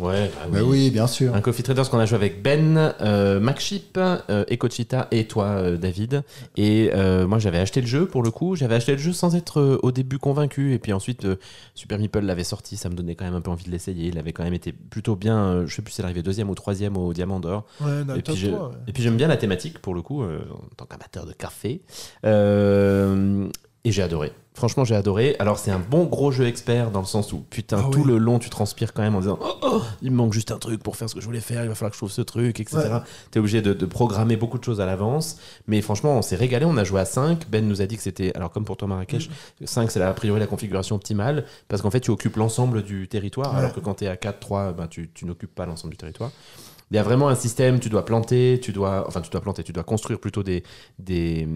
[0.00, 1.34] Ouais, bah Mais oui, bien sûr.
[1.34, 5.76] Un Coffee Traders qu'on a joué avec Ben, euh, MacShip, euh, Ecochita et toi, euh,
[5.76, 6.22] David.
[6.56, 8.56] Et euh, moi, j'avais acheté le jeu pour le coup.
[8.56, 10.72] J'avais acheté le jeu sans être euh, au début convaincu.
[10.74, 11.26] Et puis ensuite,
[11.74, 12.76] Super Meeple l'avait sorti.
[12.76, 14.08] Ça me donnait quand même un peu envie de l'essayer.
[14.08, 15.64] Il avait quand même été plutôt bien.
[15.66, 17.64] je sais plus s'il arrivé deuxième ou troisième au Diamant d'Or.
[17.80, 18.68] Ouais, dans le Et top puis, je- 3.
[18.68, 18.74] ouais.
[18.88, 20.28] et puis j'aime bien la thématique pour le coup, en
[20.76, 21.82] tant qu'amateur de café.
[23.84, 24.32] Et j'ai adoré.
[24.52, 25.36] Franchement, j'ai adoré.
[25.38, 28.06] Alors, c'est un bon gros jeu expert dans le sens où, putain, Ah tout oui.
[28.08, 30.58] le long, tu transpires quand même en disant oh, oh, il me manque juste un
[30.58, 32.20] truc pour faire ce que je voulais faire, il va falloir que je trouve ce
[32.20, 32.76] truc, etc.
[32.78, 32.98] Ouais.
[33.30, 35.38] T'es obligé de, de programmer beaucoup de choses à l'avance.
[35.68, 36.66] Mais franchement, on s'est régalé.
[36.66, 37.48] On a joué à 5.
[37.48, 39.30] Ben nous a dit que c'était, alors comme pour toi, Marrakech,
[39.64, 43.06] 5, c'est la- a priori la configuration optimale parce qu'en fait, tu occupes l'ensemble du
[43.08, 43.52] territoire.
[43.52, 43.58] Ouais.
[43.60, 45.96] Alors que quand tu es à 4, 3, ben, tu, tu n'occupes pas l'ensemble du
[45.96, 46.32] territoire.
[46.90, 49.62] Il y a vraiment un système, tu dois planter, tu dois, enfin tu dois planter,
[49.62, 50.64] tu dois construire plutôt des,
[50.98, 51.46] des,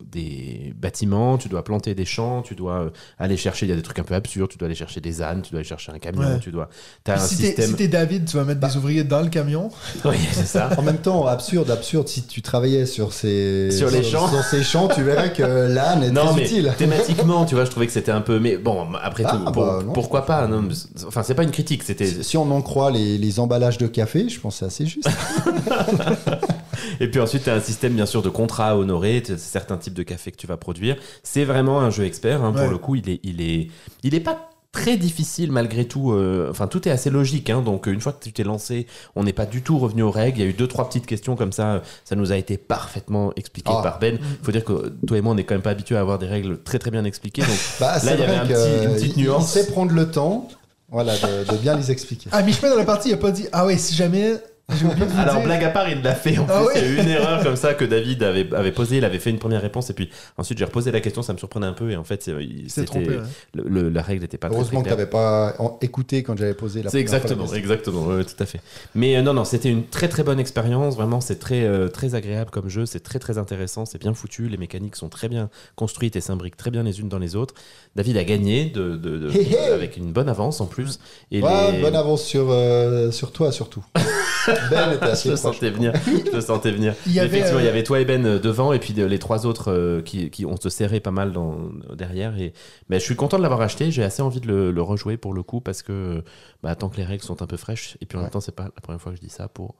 [0.00, 3.76] des bâtiments, tu dois planter des champs, tu dois euh, aller chercher, il y a
[3.76, 5.92] des trucs un peu absurdes, tu dois aller chercher des ânes, tu dois aller chercher
[5.92, 6.38] un camion, Ouais.
[6.40, 6.68] tu dois...
[7.02, 7.76] Puis un si t'es système...
[7.76, 9.70] si David, tu vas mettre des ouvriers dans le camion.
[10.04, 10.70] Oui, c'est ça.
[10.78, 14.28] En même temps, absurde, absurde, si tu travaillais sur ces, Sur les champs.
[14.28, 16.72] sur ces champs, tu verrais que l'âne est Non, très mais utile.
[16.78, 18.38] thématiquement, tu vois, je trouvais que c'était un peu...
[18.38, 19.92] Mais bon, après Ah, tout, bah, pour- non.
[19.92, 20.68] pourquoi pas non,
[21.06, 22.06] Enfin, c'est pas une critique, c'était...
[22.06, 25.08] Si on en croit les, les emballages de café, je pense que c'est assez juste.
[27.00, 29.94] Et puis ensuite, tu as un système, bien sûr, de contrats à honorer, certains types
[29.94, 30.96] de café que tu vas produire.
[31.22, 32.42] C'est vraiment un jeu expert.
[32.44, 32.62] hein, Ouais.
[32.62, 33.68] Pour le coup, il est, il est,
[34.02, 36.12] il est pas très difficile malgré tout.
[36.12, 37.48] euh, Enfin, tout est assez logique.
[37.48, 40.10] hein, donc, une fois que tu t'es lancé, on n'est pas du tout revenu aux
[40.10, 40.38] règles.
[40.38, 41.82] Il y a eu deux, trois petites questions comme ça.
[42.04, 43.80] Ça nous a été parfaitement expliqué Ah.
[43.82, 44.18] par Ben.
[44.20, 46.18] Il faut dire que toi et moi, on n'est quand même pas habitués à avoir
[46.18, 47.42] des règles très, très bien expliquées.
[47.42, 49.50] Donc, Bah, c'est il y avait un petit- une petite il- il nuance.
[49.52, 50.48] sait prendre le temps
[50.90, 52.28] voilà, de, de bien les expliquer.
[52.30, 54.34] À mi-chemin dans la partie, il a pas dit Ah ouais, si jamais.
[54.66, 55.44] Alors, dire.
[55.44, 56.38] blague à part, il l'a fait.
[56.38, 58.72] En Ah plus, il y a eu une erreur comme ça que David avait, avait
[58.72, 58.96] posée.
[58.96, 61.20] Il avait fait une première réponse et puis ensuite j'ai reposé la question.
[61.22, 63.22] Ça me surprenait un peu et en fait, s'est trompé, ouais.
[63.54, 65.20] le- le- la règle n'était pas très, Heureusement que très tu claire.
[65.20, 68.60] n'avais pas écouté quand j'avais posé la C'est fois exactement, exactement, ouais, tout à fait.
[68.94, 70.96] Mais euh, non, non, c'était une très très bonne expérience.
[70.96, 72.86] Vraiment, c'est très euh, très agréable comme jeu.
[72.86, 73.84] C'est très très intéressant.
[73.84, 74.48] C'est bien foutu.
[74.48, 77.54] Les mécaniques sont très bien construites et s'imbriquent très bien les unes dans les autres.
[77.96, 79.58] David a gagné de, de- de- Hé, hé.
[79.74, 80.98] avec une bonne avance en plus.
[81.30, 83.84] Et Ouais, les- bonne avance sur, euh, sur toi surtout.
[84.70, 85.54] ben était Je assez le proche.
[85.54, 85.92] sentais venir.
[86.26, 86.94] Je le sentais venir.
[87.06, 88.94] Il y avait, Effectivement, il y euh, avait toi et Ben euh, devant, et puis
[88.98, 91.56] euh, les trois autres qui, qui ont se serré pas mal dans,
[91.96, 92.38] derrière.
[92.38, 92.52] Et
[92.88, 93.90] mais je suis content de l'avoir acheté.
[93.90, 96.22] J'ai assez envie de le, le rejouer pour le coup parce que
[96.62, 97.96] bah, tant que les règles sont un peu fraîches.
[98.00, 99.74] Et puis en même temps, c'est pas la première fois que je dis ça pour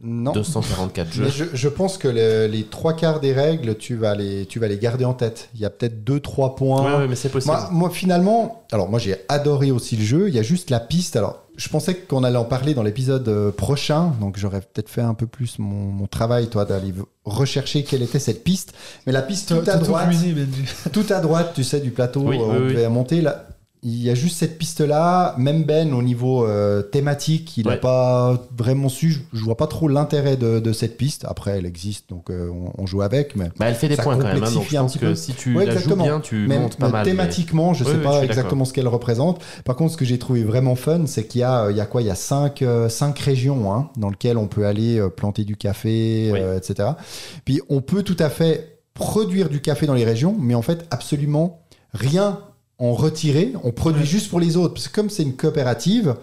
[0.00, 0.32] Non.
[0.32, 1.24] 244 jeux.
[1.24, 4.58] Mais je, je pense que le- les trois quarts des règles, tu vas les, tu
[4.60, 5.48] vas les garder en tête.
[5.54, 6.84] Il y a peut-être deux, trois points.
[6.84, 7.52] Ouais, ouais, mais c'est possible.
[7.54, 10.28] Moi, moi, finalement, alors moi j'ai adoré aussi le jeu.
[10.28, 11.16] Il y a juste la piste.
[11.16, 15.00] Alors, je pensais qu'on allait en parler dans l'épisode euh, prochain, donc j'aurais peut-être fait
[15.02, 16.94] un peu plus mon, mon travail, toi, d'aller
[17.24, 18.72] rechercher quelle était cette piste.
[19.06, 20.34] Mais la piste tout à tout droite, Benji.
[20.92, 22.72] tout à droite, tu sais, du plateau Oui, euh, oui, on oui.
[22.74, 23.44] devait monter là.
[23.84, 27.80] Il y a juste cette piste-là, même Ben au niveau euh, thématique, il n'a Ouais.
[27.80, 29.12] pas vraiment su.
[29.12, 31.24] Je, je vois pas trop l'intérêt de, de cette piste.
[31.28, 33.36] Après, elle existe, donc euh, on, on joue avec.
[33.36, 34.36] Mais, Bah, elle fait des points quand même.
[34.36, 35.14] hein, donc complexifie je un pense petit que peu.
[35.14, 36.04] si tu Ouais, la joues exactement.
[36.04, 37.04] bien, tu mais, montes pas mais mal.
[37.04, 39.42] thématiquement, je Oui, sais oui, pas exactement ce qu'elle représente.
[39.64, 42.02] Par contre, ce que j'ai trouvé vraiment fun, c'est qu'il y euh, y a quoi?
[42.02, 45.56] Il y a cinq, euh, cinq régions hein, dans lesquelles on peut aller planter du
[45.56, 46.40] café, Oui.
[46.56, 46.90] etc.
[47.44, 50.84] Puis on peut tout à fait produire du café dans les régions, mais en fait
[50.90, 51.60] absolument
[51.94, 52.40] rien
[52.78, 53.52] en retirer.
[53.64, 54.06] On produit Ouais.
[54.06, 54.74] juste pour les autres.
[54.74, 56.14] Parce que comme c'est une coopérative,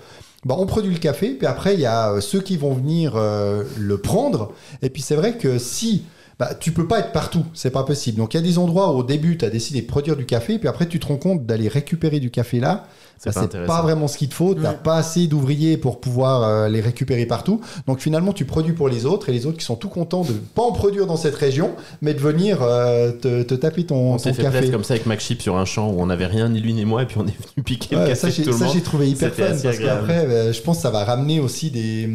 [0.46, 3.13] bah, on produit le café, puis après il y a euh, ceux qui vont venir
[3.15, 4.54] euh, le prendre.
[4.82, 6.04] Et puis c'est vrai que si
[6.39, 8.18] bah, tu peux pas être partout, c'est pas possible.
[8.18, 10.26] Donc il y a des endroits où au début tu as décidé de produire du
[10.26, 12.88] café, puis après tu te rends compte d'aller récupérer du café là.
[13.17, 13.73] C'est Bah, pas c'est intéressant.
[13.73, 14.78] pas vraiment ce qu'il te faut, t'as Ouais.
[14.84, 17.62] pas assez d'ouvriers pour pouvoir euh, les récupérer partout.
[17.88, 20.34] Donc finalement tu produis pour les autres et les autres qui sont tout contents de
[20.34, 24.17] pas en produire dans cette région, mais de venir euh, te, te taper ton, On
[24.17, 24.69] ton fait café.
[24.69, 26.86] comme ça avec Mac Chip sur un champ où on n'avait rien, ni lui ni
[26.86, 28.58] moi, et puis on est venu piquer le Ouais, café ça, de j'ai, tout le
[28.58, 28.73] ça, monde.
[28.73, 32.10] j'ai trouvé hyper fun parce qu'après, euh, je pense que ça va ramener aussi des,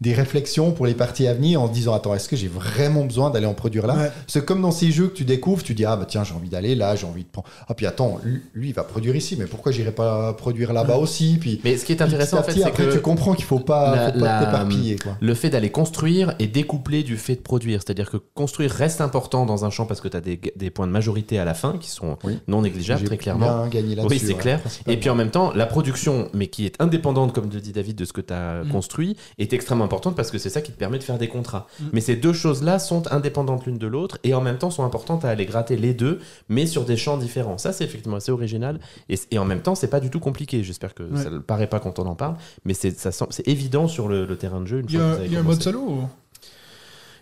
[0.00, 3.04] des réflexions pour les parties à venir en se disant Attends, est-ce que j'ai vraiment
[3.04, 3.94] besoin d'aller en produire là?
[3.96, 4.10] Ouais.
[4.26, 6.48] C'est comme dans ces jeux que tu découvres, tu dis Ah, bah tiens, j'ai envie
[6.48, 7.48] d'aller là, j'ai envie de prendre.
[7.68, 10.96] Ah, puis attends, lui, lui, il va produire ici, mais pourquoi j'irai pas produire là-bas
[10.96, 13.44] aussi Puis Mais ce qui est intéressant, en fait, c'est après, que tu comprends qu'il
[13.44, 14.96] faut pas, la- faut pas la- t'éparpiller.
[14.96, 15.16] Quoi.
[15.20, 17.80] le fait d'aller construire est découplé du fait de produire.
[17.84, 20.86] C'est-à-dire que construire reste important dans un champ parce que tu as des, des points
[20.86, 22.38] de majorité à la fin qui sont Oui.
[22.48, 23.62] non négligeables, J'ai très clairement.
[23.64, 24.12] bien gagné là-dessus.
[24.14, 24.60] Oui, c'est ouais, clair.
[24.86, 27.96] Et puis en même temps, la production, mais qui est indépendante, comme le dit David,
[27.96, 28.68] de ce que tu as Mm.
[28.70, 31.66] construit, est extrêmement importante parce que c'est ça qui te permet de faire des contrats.
[31.80, 31.84] Mm.
[31.92, 35.24] Mais ces deux choses-là sont indépendantes l'une de l'autre et en même temps sont importantes
[35.24, 37.58] à aller gratter les deux, mais sur des champs différents.
[37.58, 40.62] Ça, c'est effectivement assez original et, et en même temps, c'est pas du tout compliqué.
[40.62, 41.22] J'espère que Ouais.
[41.22, 44.08] ça ne paraît pas quand on en parle, mais c'est ça semble- c'est évident sur
[44.08, 44.80] le, le terrain de jeu.
[44.80, 46.08] Une Il y fois que a, vous avez il y a un mode solo ou-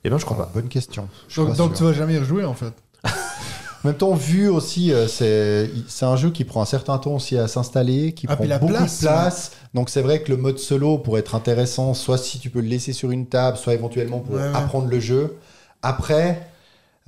[0.05, 0.51] Eh ben, je crois Ah, pas.
[0.55, 1.09] bonne question.
[1.29, 2.73] Je Donc, donc tu vas jamais y rejouer en fait.
[3.85, 7.15] En même temps, vu aussi, euh, c'est c'est un jeu qui prend un certain temps
[7.15, 9.53] aussi à s'installer, qui Ah, prend la beaucoup place, de place.
[9.75, 12.67] Donc c'est vrai que le mode solo pourrait être intéressant, soit si tu peux le
[12.67, 14.57] laisser sur une table, soit éventuellement pour Ouais, ouais.
[14.57, 15.37] apprendre le jeu.
[15.83, 16.49] Après,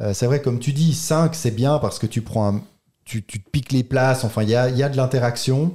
[0.00, 2.60] euh, c'est vrai, comme tu dis, 5, c'est bien parce que tu prends un-
[3.08, 5.74] tu, tu te piques les places, enfin, il y a, y de l'interaction.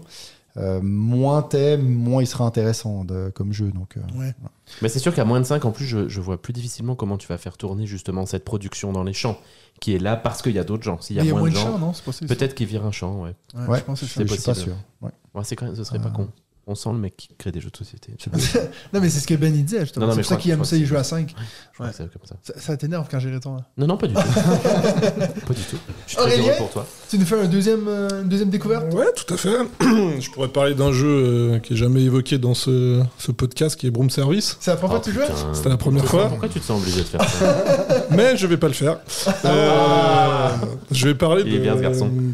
[0.55, 3.71] Euh, moins t'aimes, moins il sera intéressant de- comme jeu.
[3.71, 4.35] Donc, euh, Ouais.
[4.83, 7.17] Mais c'est sûr qu'à moins de 5, en plus, je, je vois plus difficilement comment
[7.17, 9.39] tu vas faire tourner justement cette production dans les champs,
[9.81, 11.01] qui est là parce qu'il y a d'autres gens.
[11.01, 11.93] S'il y Mais a moins, de gens, champs, non?
[11.93, 12.27] C'est possible.
[12.27, 13.33] peut-être qu'ils virent un champ, ouais.
[13.55, 14.75] Ouais, Ouais, je pense que c'est je c'est suis pas possible.
[14.75, 14.77] sûr.
[15.01, 15.11] Ouais.
[15.33, 16.29] Ouais, c'est quand même, ce serait pas Euh, con.
[16.65, 18.13] On sent le mec qui crée des jeux de société.
[18.93, 20.09] Non, mais c'est ce que Ben il disait, justement.
[20.11, 21.33] C'est pour ça qu'il aime ça, il joue à c'est- 5.
[21.73, 21.91] crois Ouais.
[21.91, 22.35] que c'est comme ça.
[22.41, 23.63] Ça, ça t'énerve quand j'y retourne.
[23.77, 24.21] Non, non, pas du tout.
[25.47, 25.77] pas du tout.
[26.05, 26.87] Je suis très Aurélien heureux pour toi.
[27.09, 28.93] Tu nous fais un deuxième, euh, une deuxième découverte?
[28.93, 29.57] Ouais, tout à fait.
[29.81, 33.87] je pourrais parler d'un jeu euh, qui est jamais évoqué dans ce, ce podcast, qui
[33.87, 34.55] est Broom Service.
[34.61, 35.53] C'est la première Oh, fois que tu joues putain.
[35.53, 36.29] C'était la première fois.
[36.29, 38.99] Pourquoi tu te sens obligé de faire ça Mais je vais pas le faire.
[39.43, 40.49] Euh,
[40.91, 41.43] je vais parler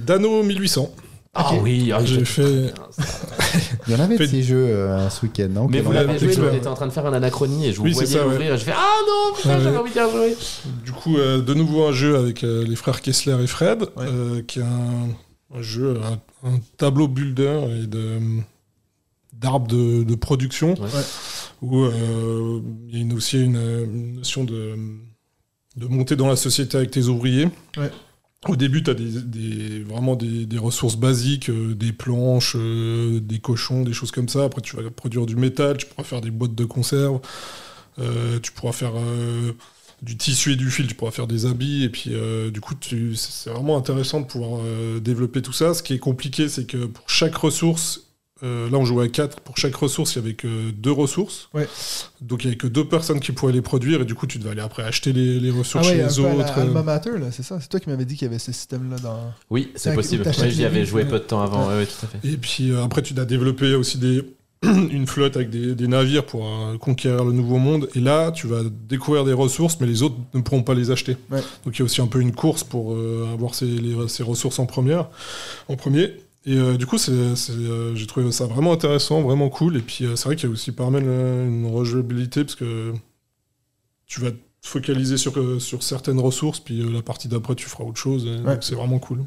[0.05, 0.91] d'Anno 1800.
[1.35, 2.73] Ah oui, ah, J'ai je- fait.
[3.87, 6.13] Il y en avait de ces jeux euh, ce week-end, non Mais vous on l'avez
[6.13, 8.07] l'a- joué, vous étiez en train de faire un anachronie et je vous Oui, voyais
[8.07, 8.31] ça, ouais.
[8.33, 10.35] l'ouvrir et je fais Ah non, putain, j'avais envie d'y rejouer.
[10.83, 13.87] Du coup, euh, de nouveau un jeu avec euh, les frères Kessler et Fred, Ouais.
[14.07, 15.99] euh, qui est un, un jeu,
[16.43, 18.19] un, un tableau builder et de
[19.33, 20.89] d'arbres de, de production, Ouais.
[21.61, 24.75] où euh, il y a une- aussi une, une notion de,
[25.77, 27.47] de monter dans la société avec tes ouvriers.
[27.77, 27.91] Ouais.
[28.47, 28.95] Au début, tu as
[29.85, 34.45] vraiment des, ressources basiques, euh, des planches, euh, des cochons, des choses comme ça.
[34.45, 37.19] Après, tu vas produire du métal, tu pourras faire des boîtes de conserve,
[37.99, 38.93] euh, tu pourras faire
[40.01, 41.83] du tissu et du fil, tu pourras faire des habits.
[41.83, 42.11] Et puis,
[42.51, 42.75] du coup,
[43.15, 44.61] c'est vraiment intéressant de pouvoir
[45.01, 45.73] développer tout ça.
[45.73, 48.08] Ce qui est compliqué, c'est que pour chaque ressource,
[48.43, 49.41] euh, là, on jouait à 4.
[49.41, 51.49] Pour chaque ressource, il y avait que deux ressources.
[51.53, 51.67] Ouais.
[52.21, 54.01] Donc, il y avait que deux personnes qui pourraient les produire.
[54.01, 56.19] Et du coup, tu devais aller après acheter les, les Ah ressources ouais, chez les
[56.19, 56.57] à autres.
[56.57, 57.59] Alma Mater, là, c'est ça?
[57.61, 59.19] C'est toi qui m'avais dit qu'il y avait ce système-là dans.
[59.49, 60.25] Oui, c'est possible.
[60.25, 61.67] Ouais, J'y avais joué peu de temps avant.
[61.69, 62.27] Ouais, ouais, tout à fait.
[62.27, 64.21] Et puis euh, après, tu dois développer aussi des,
[64.63, 67.87] une flotte avec des, des navires pour euh, conquérir le nouveau monde.
[67.95, 71.15] Et là, tu vas découvrir des ressources, mais les autres ne pourront pas les acheter.
[71.31, 71.41] Ouais.
[71.65, 74.23] Donc il y a aussi un peu une course pour euh, avoir ces, les- ces
[74.23, 75.07] ressources en, première,
[75.69, 76.13] en premier.
[76.49, 79.77] Et euh, du coup, euh, j'ai trouvé ça vraiment intéressant, vraiment cool.
[79.77, 82.55] Et puis euh, c'est vrai qu'il y a aussi pas mal euh, une rejouabilité parce
[82.55, 82.91] que
[84.07, 87.83] tu vas te focaliser sur, sur certaines ressources, puis euh, la partie d'après, tu feras
[87.83, 88.25] autre chose.
[88.25, 88.41] Ouais.
[88.55, 89.19] Donc c'est vraiment cool.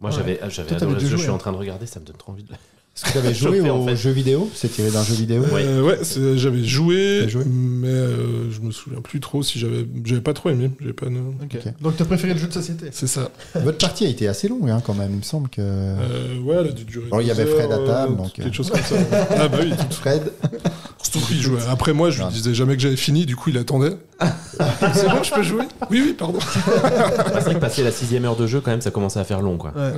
[0.00, 0.16] Moi, Ouais.
[0.16, 1.16] j'avais adoré ce jeu.
[1.16, 1.34] Je suis hein.
[1.34, 2.52] en train de regarder, ça me donne trop envie de
[2.94, 3.96] Est-ce que tu avais joué au en fait.
[3.96, 5.64] jeu vidéo C'est tiré d'un jeu vidéo Ouais.
[5.64, 9.86] Euh, ouais, c'est- j'avais joué, joué mais euh, je me souviens plus trop si j'avais,
[10.04, 10.70] j'avais pas trop aimé.
[10.78, 11.06] J'avais pas.
[11.06, 11.54] Ok.
[11.54, 11.72] Ok.
[11.80, 13.30] Donc t'as préféré le jeu de société C'est ça.
[13.54, 15.60] Votre partie a été assez longue hein, quand même, il me semble que...
[15.62, 17.06] Euh, ouais, elle a dû durer.
[17.06, 18.96] Alors, il y deux avait Fred à heures, table, euh, donc, quelque chose comme ça.
[19.38, 20.30] ah bah oui, tout, Fred
[21.02, 21.60] surtout qu'il jouait.
[21.70, 23.96] Après moi, je lui disais jamais que j'avais fini, du coup il attendait.
[24.20, 25.64] c'est bon, je peux jouer?
[25.90, 26.38] Oui, oui, pardon.
[26.40, 29.40] C'est vrai que passer la sixième heure de jeu, quand même, ça commençait à faire
[29.40, 29.72] long, quoi.
[29.74, 29.92] Ouais.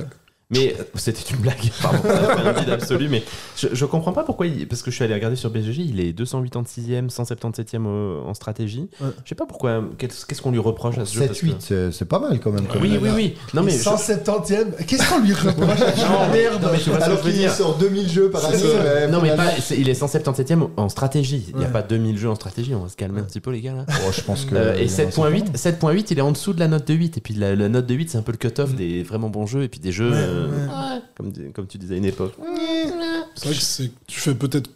[0.51, 3.23] Mais euh, c'était une blague, pardon, rien dit d'absolu, mais
[3.57, 5.99] je, je comprends pas pourquoi, il- parce que je suis allé regarder sur BGG, il
[5.99, 8.87] est 286e, 177e au- en stratégie.
[9.01, 9.07] Ouais.
[9.23, 12.05] Je sais pas pourquoi, qu'est-ce qu'on lui reproche à ce jeu parce que- 7-8, c'est-
[12.05, 12.67] pas mal quand même.
[12.67, 13.33] comme Oui, oui, oui.
[13.55, 13.71] Non, mais.
[13.71, 17.17] je- 170ème Qu'est-ce qu'on lui reproche à ce jeu Non, mais- Merde non, mais Alors
[17.17, 18.57] je veux qu'il sort 2000 jeux par année.
[18.83, 21.45] mais Non, mais pas, c'est- il est 177e en stratégie.
[21.49, 21.73] Il n'y a Ouais.
[21.73, 23.85] pas 2000 jeux en stratégie, on va se calmer un petit peu, les gars, là.
[23.89, 24.53] Oh, je pense que...
[24.55, 26.87] Euh, et il y en a 7.8, 7.8, il est en dessous de la note
[26.87, 27.17] de 8.
[27.17, 29.47] Et puis la, la note de 8, c'est un peu le cut-off des vraiment bons
[29.47, 29.63] jeux.
[29.63, 31.01] Et puis des jeux, Ouais, euh, ouais.
[31.15, 32.33] Comme, comme tu disais à une époque.
[33.35, 34.69] C'est vrai que c'est, tu fais peut-être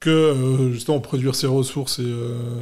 [0.00, 2.04] que euh, justement produire ses ressources et.
[2.04, 2.60] euh,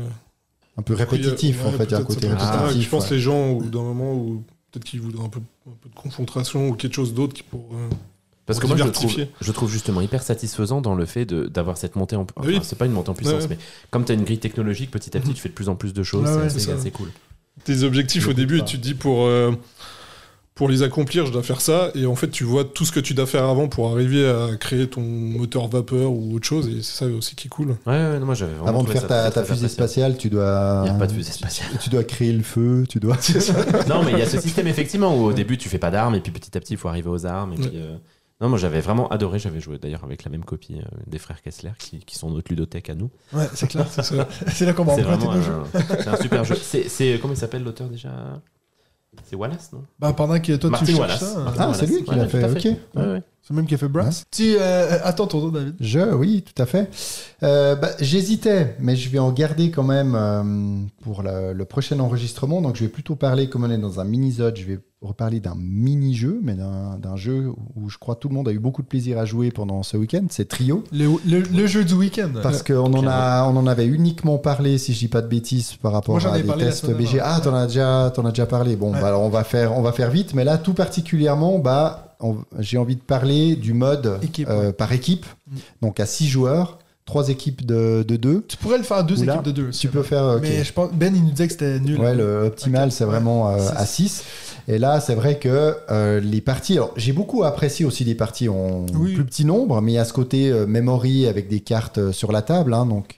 [0.76, 2.83] un peu répétitif en fait, il y a un peut-être côté répétitif.
[2.85, 5.88] Je pense les gens, bout d'un moment, où peut-être qu'ils voudraient un peu, un peu
[5.88, 7.68] de confrontation ou quelque chose d'autre qui pour.
[7.72, 7.88] euh,
[8.46, 9.31] Parce que moi, je trouve, diversifier.
[9.40, 12.61] je trouve justement hyper satisfaisant dans le fait de- d'avoir cette montée en enfin, Oui.
[12.62, 13.48] C'est pas une montée en puissance, Ouais.
[13.50, 13.59] mais
[13.90, 15.92] comme tu as une grille technologique, petit à petit, tu fais de plus en plus
[15.92, 16.22] de choses.
[16.22, 16.76] Ouais, c'est ouais, assez, c'est ça.
[16.76, 17.09] assez cool.
[17.64, 18.64] tes objectifs au début pas.
[18.64, 19.50] et tu te dis pour, euh,
[20.58, 21.90] pour les accomplir, je dois faire ça.
[21.94, 24.56] Et en fait, tu vois tout ce que tu dois faire avant pour arriver à
[24.56, 26.66] créer ton moteur vapeur ou autre chose.
[26.68, 27.68] Et c'est ça aussi qui est cool.
[27.86, 30.82] Ouais, ouais, non, moi j'avais vraiment Avant de faire ça ta, fusée spatiale, tu dois.
[30.84, 31.70] Il n'y a pas de fusée spatiale.
[31.80, 33.16] Tu dois créer le feu, tu dois.
[33.88, 36.16] non, mais il y a ce système effectivement où au début tu fais pas d'armes
[36.16, 37.52] et puis petit à petit il faut arriver aux armes.
[37.52, 37.68] Et Ouais.
[37.68, 37.94] puis, euh,
[38.40, 39.38] Non, moi j'avais vraiment adoré.
[39.38, 42.50] J'avais joué d'ailleurs avec la même copie euh, des frères Kessler qui, qui sont notre
[42.50, 43.10] ludothèque à nous.
[43.32, 43.86] Ouais, c'est clair.
[43.90, 44.26] C'est ça.
[44.52, 45.52] C'est là qu'on va C'est emprunter nos jeux.
[46.00, 46.56] c'est un super jeu.
[46.60, 48.10] C'est, c'est- comment il s'appelle l'auteur déjà?
[49.24, 49.83] C'est Wallace, non?
[49.98, 51.20] Bah, pendant que toi, Martin tu cherches Wallace.
[51.35, 52.64] ça, Martin Ah, c'est lui qui Ouais, l'a tout fait, à ok.
[52.64, 53.22] Ouais, ouais.
[53.48, 54.24] C'est le même qui a fait Brass.
[54.30, 55.74] Tu euh, attends ton tour, David.
[55.80, 56.90] Je, oui, tout à fait.
[57.42, 60.42] Euh, bah, J'hésitais, mais je vais en garder quand même euh,
[61.02, 62.61] pour le, le prochain enregistrement.
[62.61, 65.54] Donc, je vais plutôt parler, comme on est dans un mini-zode, je vais reparler d'un
[65.56, 69.16] mini-jeu, mais d'un jeu où je crois tout le monde a eu beaucoup de plaisir
[69.18, 70.24] à jouer pendant ce week-end.
[70.28, 70.82] C'est Trio.
[70.92, 72.30] Le, le- le jeu du week-end.
[72.42, 75.74] Parce qu'on en, a, on en avait uniquement parlé, si je dis pas de bêtises,
[75.80, 77.20] par rapport Moi, à des tests BG.
[77.22, 78.74] Ah, t'en as déjà, t'en as déjà parlé.
[78.76, 79.00] Bon, Ouais.
[79.00, 80.34] bah, alors on va faire, on va faire vite.
[80.34, 82.07] Mais là, tout particulièrement, bah,
[82.59, 84.72] j'ai envie de parler du mode Équipe, euh, ouais.
[84.72, 85.26] par équipe.
[85.50, 85.57] Mm.
[85.83, 88.44] Donc à 6 joueurs, 3 équipes de 2.
[88.48, 89.70] Tu pourrais le faire à deux Oula, équipes de deux.
[89.70, 90.38] tu peux faire.
[90.42, 91.98] Mais je pense, Ben, il nous disait que c'était nul.
[91.98, 93.72] Ouais, le optimal, c'est vraiment euh, Six.
[93.76, 94.24] à 6.
[94.70, 96.74] Et là, c'est vrai que euh, les parties.
[96.74, 99.14] Alors, j'ai beaucoup apprécié aussi les parties en Oui.
[99.14, 102.42] plus petit nombre, mais il y a ce côté memory avec des cartes sur la
[102.42, 102.74] table.
[102.74, 103.16] hein, donc.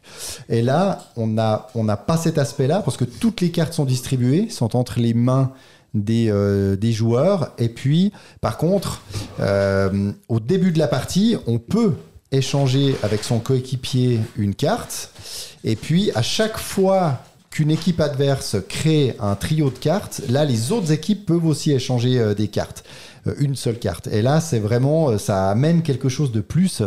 [0.49, 3.85] Et là, on n'a on n'a pas cet aspect-là parce que toutes les cartes sont
[3.87, 5.51] distribuées, sont entre les mains
[5.95, 7.53] des, euh, des joueurs.
[7.59, 9.03] Et puis, par contre,
[9.41, 11.95] euh, au début de la partie, on peut
[12.33, 15.11] échanger avec son coéquipier une carte.
[15.65, 17.19] Et puis, à chaque fois
[17.51, 22.19] qu'une équipe adverse crée un trio de cartes, là, les autres équipes peuvent aussi échanger
[22.21, 22.85] euh, des cartes.
[23.39, 24.07] Une seule carte.
[24.07, 26.83] Et là, c'est vraiment, ça amène quelque chose de plus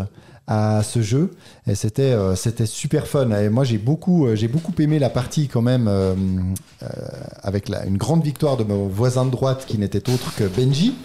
[0.48, 1.32] à ce jeu
[1.68, 5.10] et c'était euh, c'était super fun et moi j'ai beaucoup euh, j'ai beaucoup aimé la
[5.10, 6.14] partie quand même euh,
[7.42, 10.96] avec la- une grande victoire de mon voisin de droite qui n'était autre que Benji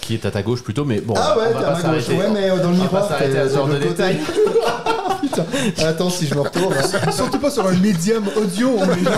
[0.00, 1.14] Qui est à ta gauche plutôt, mais bon.
[1.16, 2.22] ah ouais on va t'es pas à ma gauche s'arrêter.
[2.24, 3.78] ouais mais dans le miroir à ce genre de.
[5.20, 5.44] Putain.
[5.86, 7.10] attends si je me retourne hein.
[7.12, 8.70] Surtout pas sur un médium audio.
[8.78, 9.12] on est genre-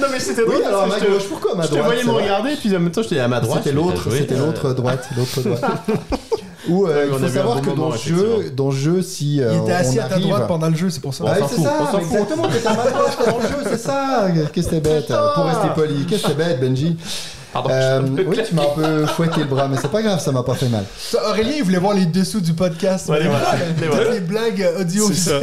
[0.00, 0.64] Non, mais c'était oui drôle.
[0.64, 2.12] alors à ma parce que gauche pourquoi à ma Je te droite voyais c'est me
[2.12, 3.60] vrai regarder, puis en même temps, je t'ai à ma droite.
[3.64, 5.64] C'était je l'autre, c'était euh, l'autre droite, l'autre droite.
[6.68, 8.16] Ou euh, Ouais, il on a faut un savoir bon que moment, dans ce jeu,
[8.16, 8.54] effectivement.
[8.56, 10.74] dans ce jeu, si euh, Il était assis on à ta arrive, droite pendant le
[10.76, 11.24] jeu, c'est pour ça.
[11.28, 12.00] Ah oui, c'est ça, fout.
[12.00, 14.26] exactement, t'es à ma droite dans le jeu, c'est ça.
[14.52, 16.04] Qu'est-ce que t'es bête, euh, pour rester poli.
[16.06, 16.96] Qu'est-ce que t'es bête, Benji?
[17.56, 20.30] Pardon, Euh, Oui, tu m'as un peu fouetté le bras, mais c'est pas grave, ça
[20.32, 20.84] m'a pas fait mal.
[20.98, 23.08] Ça, Aurélien, il voulait voir les dessous du podcast.
[23.08, 23.54] Ouais, les voilà.
[23.80, 25.08] Les Toutes les blagues audio.
[25.08, 25.40] C'est ça.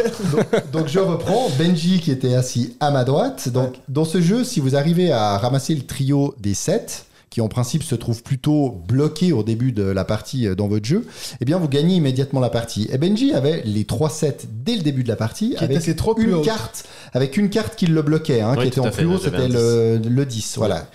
[0.71, 3.49] Donc je reprends, Benji qui était assis à ma droite.
[3.49, 7.47] Donc dans ce jeu, si vous arrivez à ramasser le trio des 7, qui en
[7.47, 11.07] principe se trouve plutôt bloqué au début de la partie euh, dans votre jeu,
[11.41, 12.87] eh bien vous gagnez immédiatement la partie.
[12.91, 16.31] Et Benji avait les 3 sets dès le début de la partie, Qui avec plus
[16.31, 19.17] une carte, avec une carte qui le bloquait, hein, Oui, qui était en plus haut,
[19.17, 20.57] c'était le, le 10.
[20.57, 20.85] Voilà.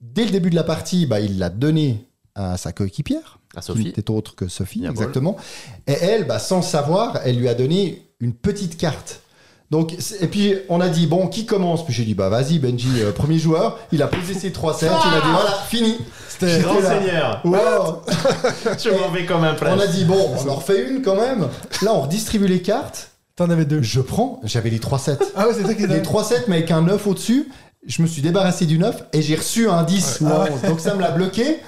[0.00, 2.04] Dès le début de la partie, bah, il l'a donné
[2.34, 3.84] à sa coéquipière, À qui Sophie.
[3.84, 5.36] n'était autre que Sophie, Bien exactement.
[5.86, 9.20] Et elle, bah, sans le savoir, elle lui a donné une petite carte.
[9.70, 11.84] Donc, et puis on a dit bon qui commence?
[11.84, 13.80] Puis j'ai dit bah vas-y Benji euh, premier joueur.
[13.90, 14.86] Il a posé ses trois sets.
[14.86, 15.96] Il a dit voilà fini.
[16.28, 17.00] C'était Grand là.
[17.00, 17.40] seigneur.
[17.44, 18.02] Wow.
[18.78, 19.82] Je m'en vais comme un On prince.
[19.82, 21.48] a dit bon on en refait une quand même.
[21.82, 23.10] Là on redistribue les cartes.
[23.34, 23.82] T'en avais deux.
[23.82, 24.40] Je prends.
[24.44, 25.18] J'avais les trois sets.
[25.34, 27.48] Ah ouais, c'est ça qui est les trois sets mais avec un 9 au-dessus.
[27.86, 30.62] Je me suis débarrassé du 9 et j'ai reçu un 10 ou un 11.
[30.68, 31.58] Donc ça me l'a bloqué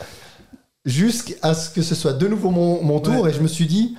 [0.85, 3.97] jusqu'à ce que ce soit de nouveau mon, mon tour et je me suis dit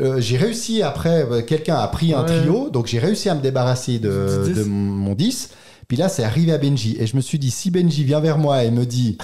[0.00, 3.40] euh, j'ai réussi après euh, quelqu'un a pris un trio donc j'ai réussi à me
[3.40, 4.60] débarrasser de, Du 10.
[4.60, 5.50] de mon 10
[5.86, 8.38] puis là c'est arrivé à Benji et je me suis dit si Benji vient vers
[8.38, 9.18] moi et me dit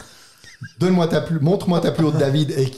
[0.78, 2.70] donne-moi ta plus montre-moi ta plus haute David et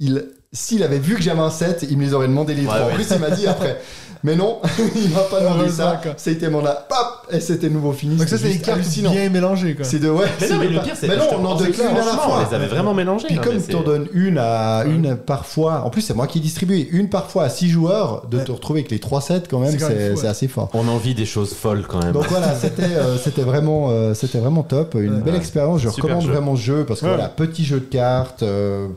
[0.00, 2.74] il s'il avait vu que j'avais un 7 il me les aurait demandé les Ouais,
[2.74, 2.90] trois.
[2.90, 3.80] en plus il m'a dit après
[4.24, 4.60] mais non
[4.96, 8.36] il m'a pas demandé ça c'était mon là pop et c'était nouveau fini Donc ça,
[8.36, 9.84] C'était c'est les juste cartes bien mélangées, quoi.
[9.84, 11.08] c'est de ouais Mais c'est non, mais le pire, c'est.
[11.08, 13.26] mais non on en une à la fois On les avait vraiment mélangés.
[13.28, 16.88] puis comme t'en donnes une à une par fois, en plus c'est moi qui distribue
[16.92, 19.76] une par fois à six joueurs, de te retrouver avec les 3 sets quand même,
[19.78, 20.70] C'est assez fort.
[20.74, 22.12] On en vit des choses folles quand même.
[22.12, 25.80] Donc voilà, c'était euh, c'était vraiment euh, c'était vraiment top, une belle expérience.
[25.80, 28.88] Je recommande vraiment ce jeu parce que voilà, petit jeu de cartes, euh,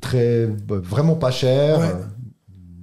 [0.00, 1.78] très vraiment pas cher.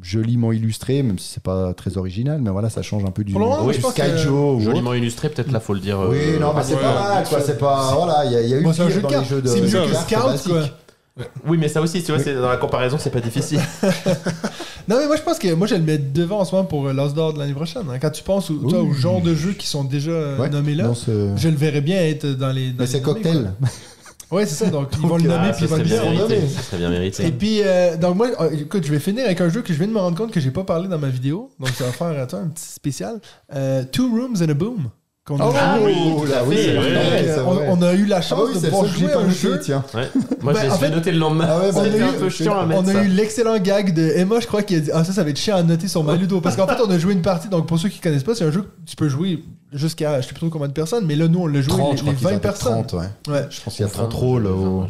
[0.01, 3.33] Joliment illustré, même si c'est pas très original, mais voilà, ça change un peu du,
[3.33, 4.59] moment, du je pense que- Skyjo.
[4.59, 5.99] Joliment illustré, peut-être là, faut le dire.
[6.09, 7.39] Oui, euh, non, mais c'est ouais, pas mal, quoi.
[7.41, 9.07] C'est pas, voilà, il y, a- il y a eu Bon, un jeu de dans
[9.09, 9.29] les cartes.
[9.29, 10.61] jeux de C'est mieux que Scout, quoi.
[11.45, 13.59] Oui, mais ça aussi, tu vois, c'est dans la comparaison, c'est pas difficile.
[14.87, 16.87] Non, mais moi, je pense que moi, je le mets devant en ce moment pour
[16.87, 17.83] euh, l'As d'or de l'année prochaine.
[17.89, 17.99] hein.
[18.01, 18.89] Quand tu penses au, toi, Oui.
[18.89, 21.81] au genre de jeux qui sont déjà euh, Ouais, nommés là, ce- je le verrais
[21.81, 22.69] bien être dans les.
[22.71, 23.51] dans Mais c'est cocktail.
[24.31, 24.69] Ouais, c'est ça.
[24.69, 26.35] Donc, ils vont le nommer Ah, puis ça ils vont serait le bien nommé.
[26.35, 26.47] mérité.
[26.55, 27.27] Ça serait bien mérité.
[27.27, 29.77] Et puis, euh, donc moi, euh, écoute, je vais finir avec un jeu que je
[29.77, 31.51] viens de me rendre compte que j'ai pas parlé dans ma vidéo.
[31.59, 33.19] Donc, ça va faire attends, un petit spécial.
[33.53, 34.89] Euh, Two Rooms and a Boom.
[35.23, 35.85] Qu'on a joué.
[35.85, 36.77] oui, tout là, à oui, fait, c'est ouais.
[36.79, 37.67] vrai, Donc, c'est euh, vrai.
[37.69, 39.59] on, on a eu la Ah chance bah oui, de pouvoir jouer un jeu.
[39.63, 39.83] tiens.
[39.93, 40.09] Ouais.
[40.41, 41.45] Moi, Ben, je l'ai- en je l'ai fait, noté le lendemain.
[41.47, 43.03] Ah ouais, bah, C'était on a un eu- peu chiant à mettre On a ça.
[43.03, 45.37] eu l'excellent gag de Emma, je crois, qui a dit Ah, ça, ça va être
[45.37, 46.41] chiant à noter sur ma ludo.
[46.41, 47.49] Parce qu'en fait, on a joué une partie.
[47.49, 50.27] Donc, pour ceux qui connaissent pas, c'est un jeu que tu peux jouer jusqu'à je
[50.27, 51.05] sais plus trop combien de personnes.
[51.05, 52.85] Mais là, nous, on l'a joué 30, les, je crois les qu'ils 20 appellent personnes.
[52.87, 53.33] 30, ouais.
[53.33, 53.45] Ouais.
[53.51, 54.43] Je pense qu'il y a 30 Vingt, rôles.
[54.43, 54.87] Non,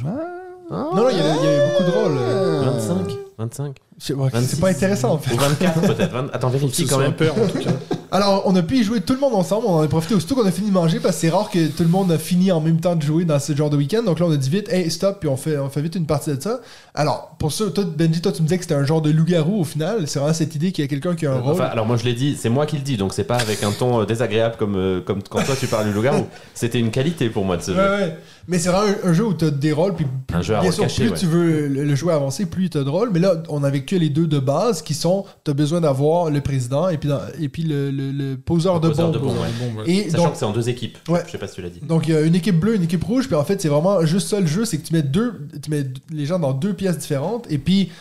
[0.95, 2.17] non, il y avait, beaucoup de rôles.
[2.17, 2.61] euh.
[2.63, 4.55] 25 25 Je sais pas, C'est 26.
[4.61, 5.33] pas intéressant, en fait.
[5.35, 6.13] Ou 24 peut-être.
[6.13, 7.11] 20 Attends, vérifie quand même.
[7.13, 7.71] pair, en tout cas.
[8.13, 9.65] Alors, on a pu y jouer tout le monde ensemble.
[9.67, 11.67] On en a profité aussitôt qu'on a fini de manger parce que c'est rare que
[11.69, 14.03] tout le monde a fini en même temps de jouer dans ce genre de week-end.
[14.03, 16.05] Donc là, on a dit vite, hey, stop, puis on fait, on fait vite une
[16.05, 16.59] partie de ça.
[16.93, 19.61] Alors, pour ça, toi, Benji, toi, tu me disais que c'était un genre de loup-garou
[19.61, 20.07] au final.
[20.07, 21.53] C'est vraiment cette idée qu'il y a quelqu'un qui a un rôle.
[21.53, 23.63] Enfin, alors moi je l'ai dit, c'est moi qui le dis, donc c'est pas avec
[23.63, 26.27] un ton euh, désagréable comme, euh, comme quand toi tu parles du loup-garou.
[26.53, 27.91] C'était une qualité pour moi de ce Ouais, jeu.
[27.91, 28.17] ouais.
[28.47, 30.61] Mais c'est vraiment un, un jeu où tu as des rôles, puis Un jeu à
[30.61, 31.17] bien sûr, caché, plus ouais.
[31.17, 33.09] tu veux le, le jouer avancer, plus tu as de rôles.
[33.13, 36.29] Mais là, on avait que les deux de base qui sont tu as besoin d'avoir
[36.29, 39.13] le président et puis, dans- et puis le, le- le poseur, Le de, poseur bombes.
[39.15, 39.75] de bombes, ouais.
[39.75, 40.97] Bon, Et Sachant donc, que c'est en deux équipes.
[41.07, 41.21] Ouais.
[41.25, 41.79] Je sais pas si tu l'as dit.
[41.81, 44.03] donc, il y a une équipe bleue, une équipe rouge, puis en fait, c'est vraiment
[44.05, 46.73] juste ça le jeu, c'est que tu mets deux, tu mets les gens dans deux
[46.73, 47.91] pièces différentes, et puis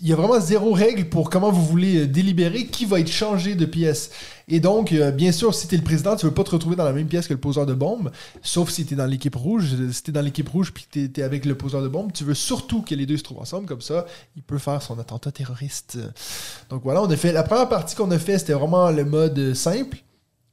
[0.00, 3.10] il y a vraiment zéro règle pour comment vous voulez euh, délibérer qui va être
[3.10, 4.10] changé de pièce.
[4.46, 6.84] Et donc, euh, bien sûr, si t'es le président, tu veux pas te retrouver dans
[6.84, 9.74] la même pièce que le poseur de bombe, sauf si t'es dans l'équipe rouge.
[9.90, 12.34] Si t'es dans l'équipe rouge puis que t'es avec le poseur de bombe, tu veux
[12.34, 15.98] surtout que les deux se trouvent ensemble, comme ça, il peut faire son attentat terroriste.
[16.70, 19.36] Donc voilà, on a fait la première partie qu'on a fait, c'était vraiment le mode
[19.36, 19.98] euh, simple.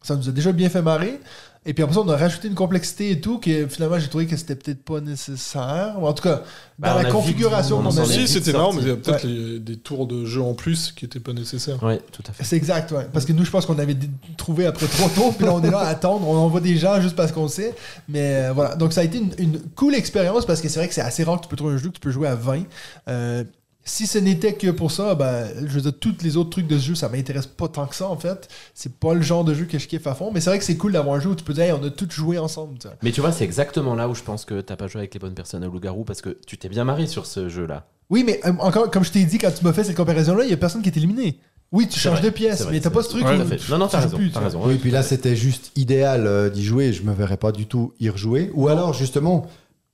[0.01, 1.19] Ça nous a déjà bien fait marrer.
[1.65, 4.25] Et puis après ça, on a rajouté une complexité et tout, que finalement, j'ai trouvé
[4.27, 5.95] que c'était peut-être pas nécessaire.
[5.99, 6.43] Ou en tout cas,
[6.77, 8.05] Bah, dans on a la configuration on est avait.
[8.05, 11.05] Si, c'était marrant, mais il y a peut-être des tours de jeu en plus qui
[11.05, 11.77] étaient pas nécessaires.
[11.81, 12.43] Oui, tout à fait.
[12.43, 13.07] C'est exact, ouais.
[13.13, 13.95] Parce que nous, je pense qu'on avait
[14.35, 16.27] trouvé après trois tours, puis là, on est là à attendre.
[16.27, 17.73] On envoie des gens juste parce qu'on sait.
[18.09, 18.75] Mais euh, voilà.
[18.75, 21.23] Donc, ça a été une, une cool expérience parce que c'est vrai que c'est assez
[21.23, 22.63] rare que tu peux trouver un jeu que tu peux jouer à 20.
[23.07, 23.43] Euh,
[23.85, 26.77] si ce n'était que pour ça, ben, je veux dire, tous les autres trucs de
[26.77, 28.47] ce jeu, ça m'intéresse pas tant que ça, en fait.
[28.73, 30.31] C'est pas le genre de jeu que je kiffe à fond.
[30.33, 31.83] Mais c'est vrai que c'est cool d'avoir un jeu où tu peux dire, Hey, on
[31.83, 32.77] a tous joué ensemble.
[32.79, 32.87] tu.
[33.01, 35.19] Mais tu vois, c'est exactement là où je pense que t'as pas joué avec les
[35.19, 37.85] bonnes personnes à loup-garou parce que tu t'es bien marié sur ce jeu-là.
[38.09, 40.49] Oui, mais euh, encore, comme je t'ai dit, quand tu m'as fait cette comparaison-là, il
[40.49, 41.39] y a personne qui est éliminé.
[41.71, 43.03] Oui, tu changes vrai, de pièce, vrai, mais t'as c'est pas vrai.
[43.03, 43.71] ce truc Ouais, où.
[43.71, 44.17] Non, non, tu t'as raison.
[44.17, 44.61] plus, T'as tu raison.
[44.63, 46.93] Oui, puis là, c'était juste idéal euh, d'y jouer.
[46.93, 48.51] Je me verrais pas du tout y rejouer.
[48.53, 49.47] Ou alors, justement,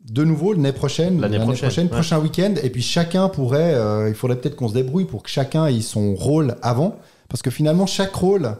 [0.08, 1.90] de nouveau, l'année prochaine, L'année prochaine, ouais.
[1.92, 2.54] prochain week-end.
[2.64, 3.74] Et puis, chacun pourrait.
[3.76, 6.96] euh, il faudrait peut-être qu'on se débrouille pour que chacun ait son rôle avant.
[7.28, 8.56] Parce que finalement, chaque rôle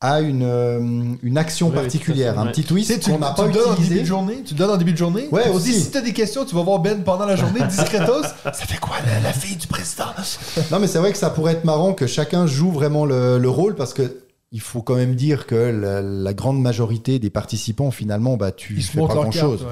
[0.00, 0.80] a une, euh,
[1.22, 2.52] une action Oui, particulière, un ouais.
[2.52, 4.00] petit Tu twist tu, qu'on n'a tu pas le donnes en début utilisé.
[4.00, 4.42] de journée.
[4.46, 5.28] Tu donnes en début de journée.
[5.30, 5.72] Ouais, Tu dis, aussi.
[5.80, 8.22] si t'as des questions, tu vas voir Ben pendant la journée, discretos.
[8.44, 10.06] ça fait quoi, la, la fille du président?
[10.72, 13.48] Non, mais c'est vrai que ça pourrait être marrant que chacun joue vraiment le, le
[13.50, 14.10] rôle parce que.
[14.52, 18.74] Il faut quand même dire que la, la grande majorité des participants, finalement, bah, tu
[18.76, 19.44] Ils fais pas montrent leur grand carte.
[19.50, 19.62] chose.
[19.62, 19.68] ouais.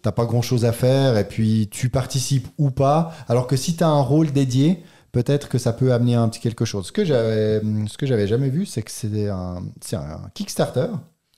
[0.00, 3.12] t'as pas grand chose à faire et puis tu participes ou pas.
[3.28, 6.40] Alors que si tu as un rôle dédié, peut-être que ça peut amener un petit
[6.40, 6.86] quelque chose.
[6.86, 9.62] Ce que j'avais, ce que j'avais jamais vu, c'est que c'est un,
[10.32, 10.86] Kickstarter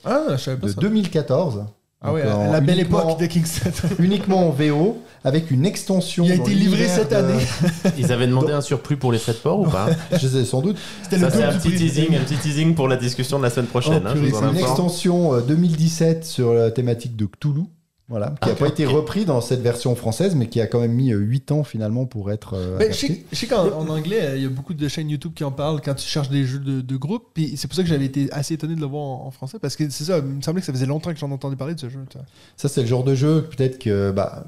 [0.04, 0.54] Ah, de ça.
[0.80, 1.64] 2014.
[2.02, 3.88] Ah ouais, la belle uniquement- époque de Kickstarter.
[3.98, 6.24] Uniquement en VO, avec une extension.
[6.24, 7.42] Il a été livré cette de- année.
[7.98, 10.60] Ils avaient demandé un surplus pour les frais de port ou pas Je sais sans
[10.60, 10.76] doute.
[11.02, 13.50] C'était Ça, le c'est un petit teasing, un petit teasing pour la discussion de la
[13.50, 14.02] semaine prochaine.
[14.04, 17.24] Oh, hein, je purée, vous en C'est une extension euh, 2017 sur la thématique de
[17.26, 17.62] Cthulhu.
[18.08, 20.78] Voilà, qui n'a Ah, pas été repris dans cette version française, mais qui a quand
[20.78, 22.54] même mis 8 ans finalement pour être.
[22.54, 23.26] euh, Ben, je sais, adapté.
[23.32, 25.50] je sais qu'en en anglais, euh, il y a beaucoup de chaînes YouTube qui en
[25.50, 27.24] parlent quand tu cherches des jeux de, de groupe.
[27.34, 29.58] Puis c'est pour ça que j'avais été assez étonné de le voir en, en français.
[29.58, 31.74] Parce que c'est ça, il me semblait que ça faisait longtemps que j'en entendais parler
[31.74, 31.98] de ce jeu.
[32.08, 32.26] tu vois.
[32.56, 34.46] Ça, c'est le genre de jeu, peut-être que bah,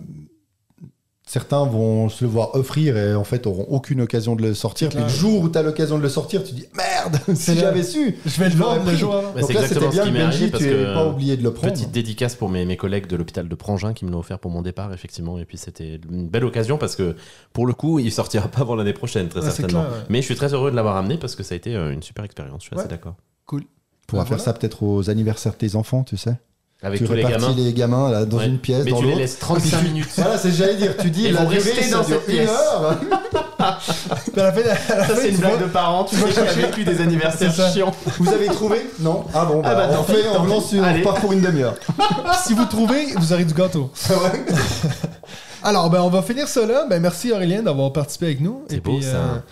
[1.29, 4.89] certains vont se le voir offrir et en fait auront aucune occasion de le sortir.
[4.89, 7.59] Puis le jour où tu as l'occasion de le sortir, tu dis merde, C'est si
[7.59, 8.17] j'avais su.
[8.25, 9.33] Je vais le vendre le jour avant.
[9.33, 10.71] Bah, Donc c'est là, exactement c'était ce bien qui que m'est arrivé Benji, parce tu
[10.71, 11.73] n'avais pas oublié de le prendre.
[11.73, 14.51] Petite dédicace pour mes, mes collègues de l'hôpital de Prangin qui me l'ont offert pour
[14.51, 15.39] mon départ, effectivement.
[15.39, 17.15] Et puis c'était une belle occasion parce que
[17.53, 19.83] pour le coup, il sortira pas avant l'année prochaine, très certainement.
[19.83, 20.05] clair, ouais.
[20.09, 22.03] Mais je suis très heureux de l'avoir amené parce que ça a été euh, une
[22.03, 22.63] super expérience.
[22.63, 23.15] Je suis assez d'accord.
[23.53, 23.65] On Ben
[24.07, 24.43] pourra faire voilà.
[24.45, 26.33] ça peut-être aux anniversaires de tes enfants, tu sais.
[26.81, 27.55] Avec tu tous les répartis gamins.
[27.57, 28.47] les gamins là, dans Ouais.
[28.47, 30.09] une pièce, Mais dans tu les laisses 35 minutes.
[30.17, 30.97] Voilà, c'est ce que j'allais dire.
[30.97, 32.51] Tu dis Ils la vont durée, rester ça dans cette une pièce.
[33.59, 34.53] Ça,
[35.21, 36.05] c'est une blague vois- de parents.
[36.05, 37.93] Tu qui a vécu des anniversaires chiants.
[38.19, 38.89] Vous avez trouvé?
[39.01, 41.33] Non Ah bon, bah, Ah bah, on tant fait, on lance une, on part pour
[41.33, 41.75] une demi-heure.
[42.45, 43.91] si vous trouvez, vous aurez du gâteau.
[45.63, 46.87] Alors, ben, on va finir là.
[46.89, 48.63] Ben, merci Aurélien d'avoir participé avec nous.
[48.69, 49.43] C'est Et beau, puis, ça.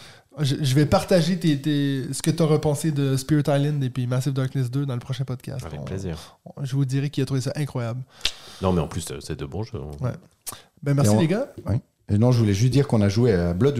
[0.40, 3.90] Je, je vais partager tes, tes- ce que tu as repensé de Spirit Island et
[3.90, 5.64] puis Massive Darkness 2 dans le prochain podcast.
[5.66, 6.38] Avec On- plaisir.
[6.44, 8.00] on- je vous dirai qu'il a trouvé ça incroyable.
[8.62, 9.78] Non, mais en plus, euh, c'est de bons jeux.
[10.00, 10.10] Ouais.
[10.82, 11.48] Ben, merci on- les gars.
[12.08, 13.74] Et non, je voulais juste dire qu'on a joué à Blood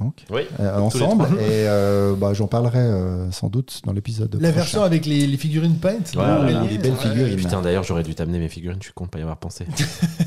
[0.00, 0.40] donc, Oui.
[0.58, 1.24] euh, les ensemble.
[1.38, 4.32] Et euh, bah, j'en parlerai euh, sans doute dans l'épisode.
[4.36, 4.52] La prochain.
[4.54, 6.12] version avec les, les figurines peintes.
[6.14, 7.36] Voilà, des belles figurines.
[7.36, 8.78] Putain, d'ailleurs, j'aurais dû t'amener mes figurines.
[8.80, 9.66] Je suis con de pas y avoir pensé.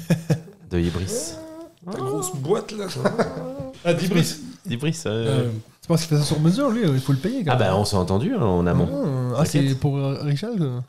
[0.70, 1.34] de Ibris.
[1.86, 2.86] La grosse boîte là.
[3.86, 4.36] ah, d'Ibris.
[4.70, 5.02] Ibris.
[5.06, 5.50] euh, Euh,
[5.82, 7.68] Tu penses qu'il fait ça sur mesure, lui Il faut le payer quand Ah, même.
[7.70, 8.88] bah, on s'est entendu hein, en amont.
[9.36, 10.84] Ah, ah, c'est pour euh, Richard ça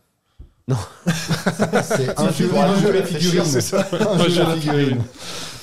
[1.83, 3.45] C'est un jeu, figurines, un jeu un à figurines.
[3.45, 3.87] c'est ça.
[3.93, 5.03] Un jeu à figurines.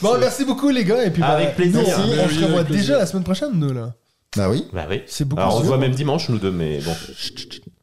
[0.02, 1.04] Bon, merci beaucoup les gars.
[1.06, 1.82] Et puis, ben, Avec plaisir.
[1.82, 2.82] nous, on- se revoit plaisir.
[2.82, 3.94] déjà la semaine prochaine, nous, là.
[4.36, 4.66] Bah oui.
[4.74, 5.02] Bah oui.
[5.08, 6.92] C'est beaucoup Alors, on se voit même dimanche, nous deux, mais bon.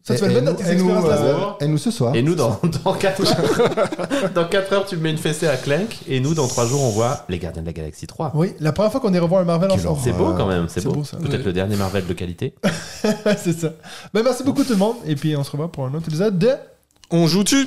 [0.07, 1.37] Ça, tu vas Et- le et mettre dans nous- tes et nous, expériences la euh.
[1.61, 2.15] Et nous ce soir.
[2.15, 5.57] Et nous, dans, dans 4 heures, dans 4 heures, tu me mets une fessée à
[5.57, 5.97] Clank.
[6.07, 8.31] Et nous, dans 3 jours, on voit Les Gardiens de la Galaxie 3.
[8.35, 10.01] Oui, la première fois qu'on est revoir un Marvel Quelle ensemble.
[10.05, 10.93] C'est beau quand même, c'est beau.
[10.93, 11.17] beau, ça.
[11.17, 11.43] Peut-être Oui.
[11.47, 12.55] le dernier Marvel de qualité.
[13.39, 13.73] c'est ça.
[14.15, 14.95] Ben, merci beaucoup tout le monde.
[15.07, 16.51] Et puis, on se revoit pour un autre épisode de...
[17.11, 17.67] On joue-tu?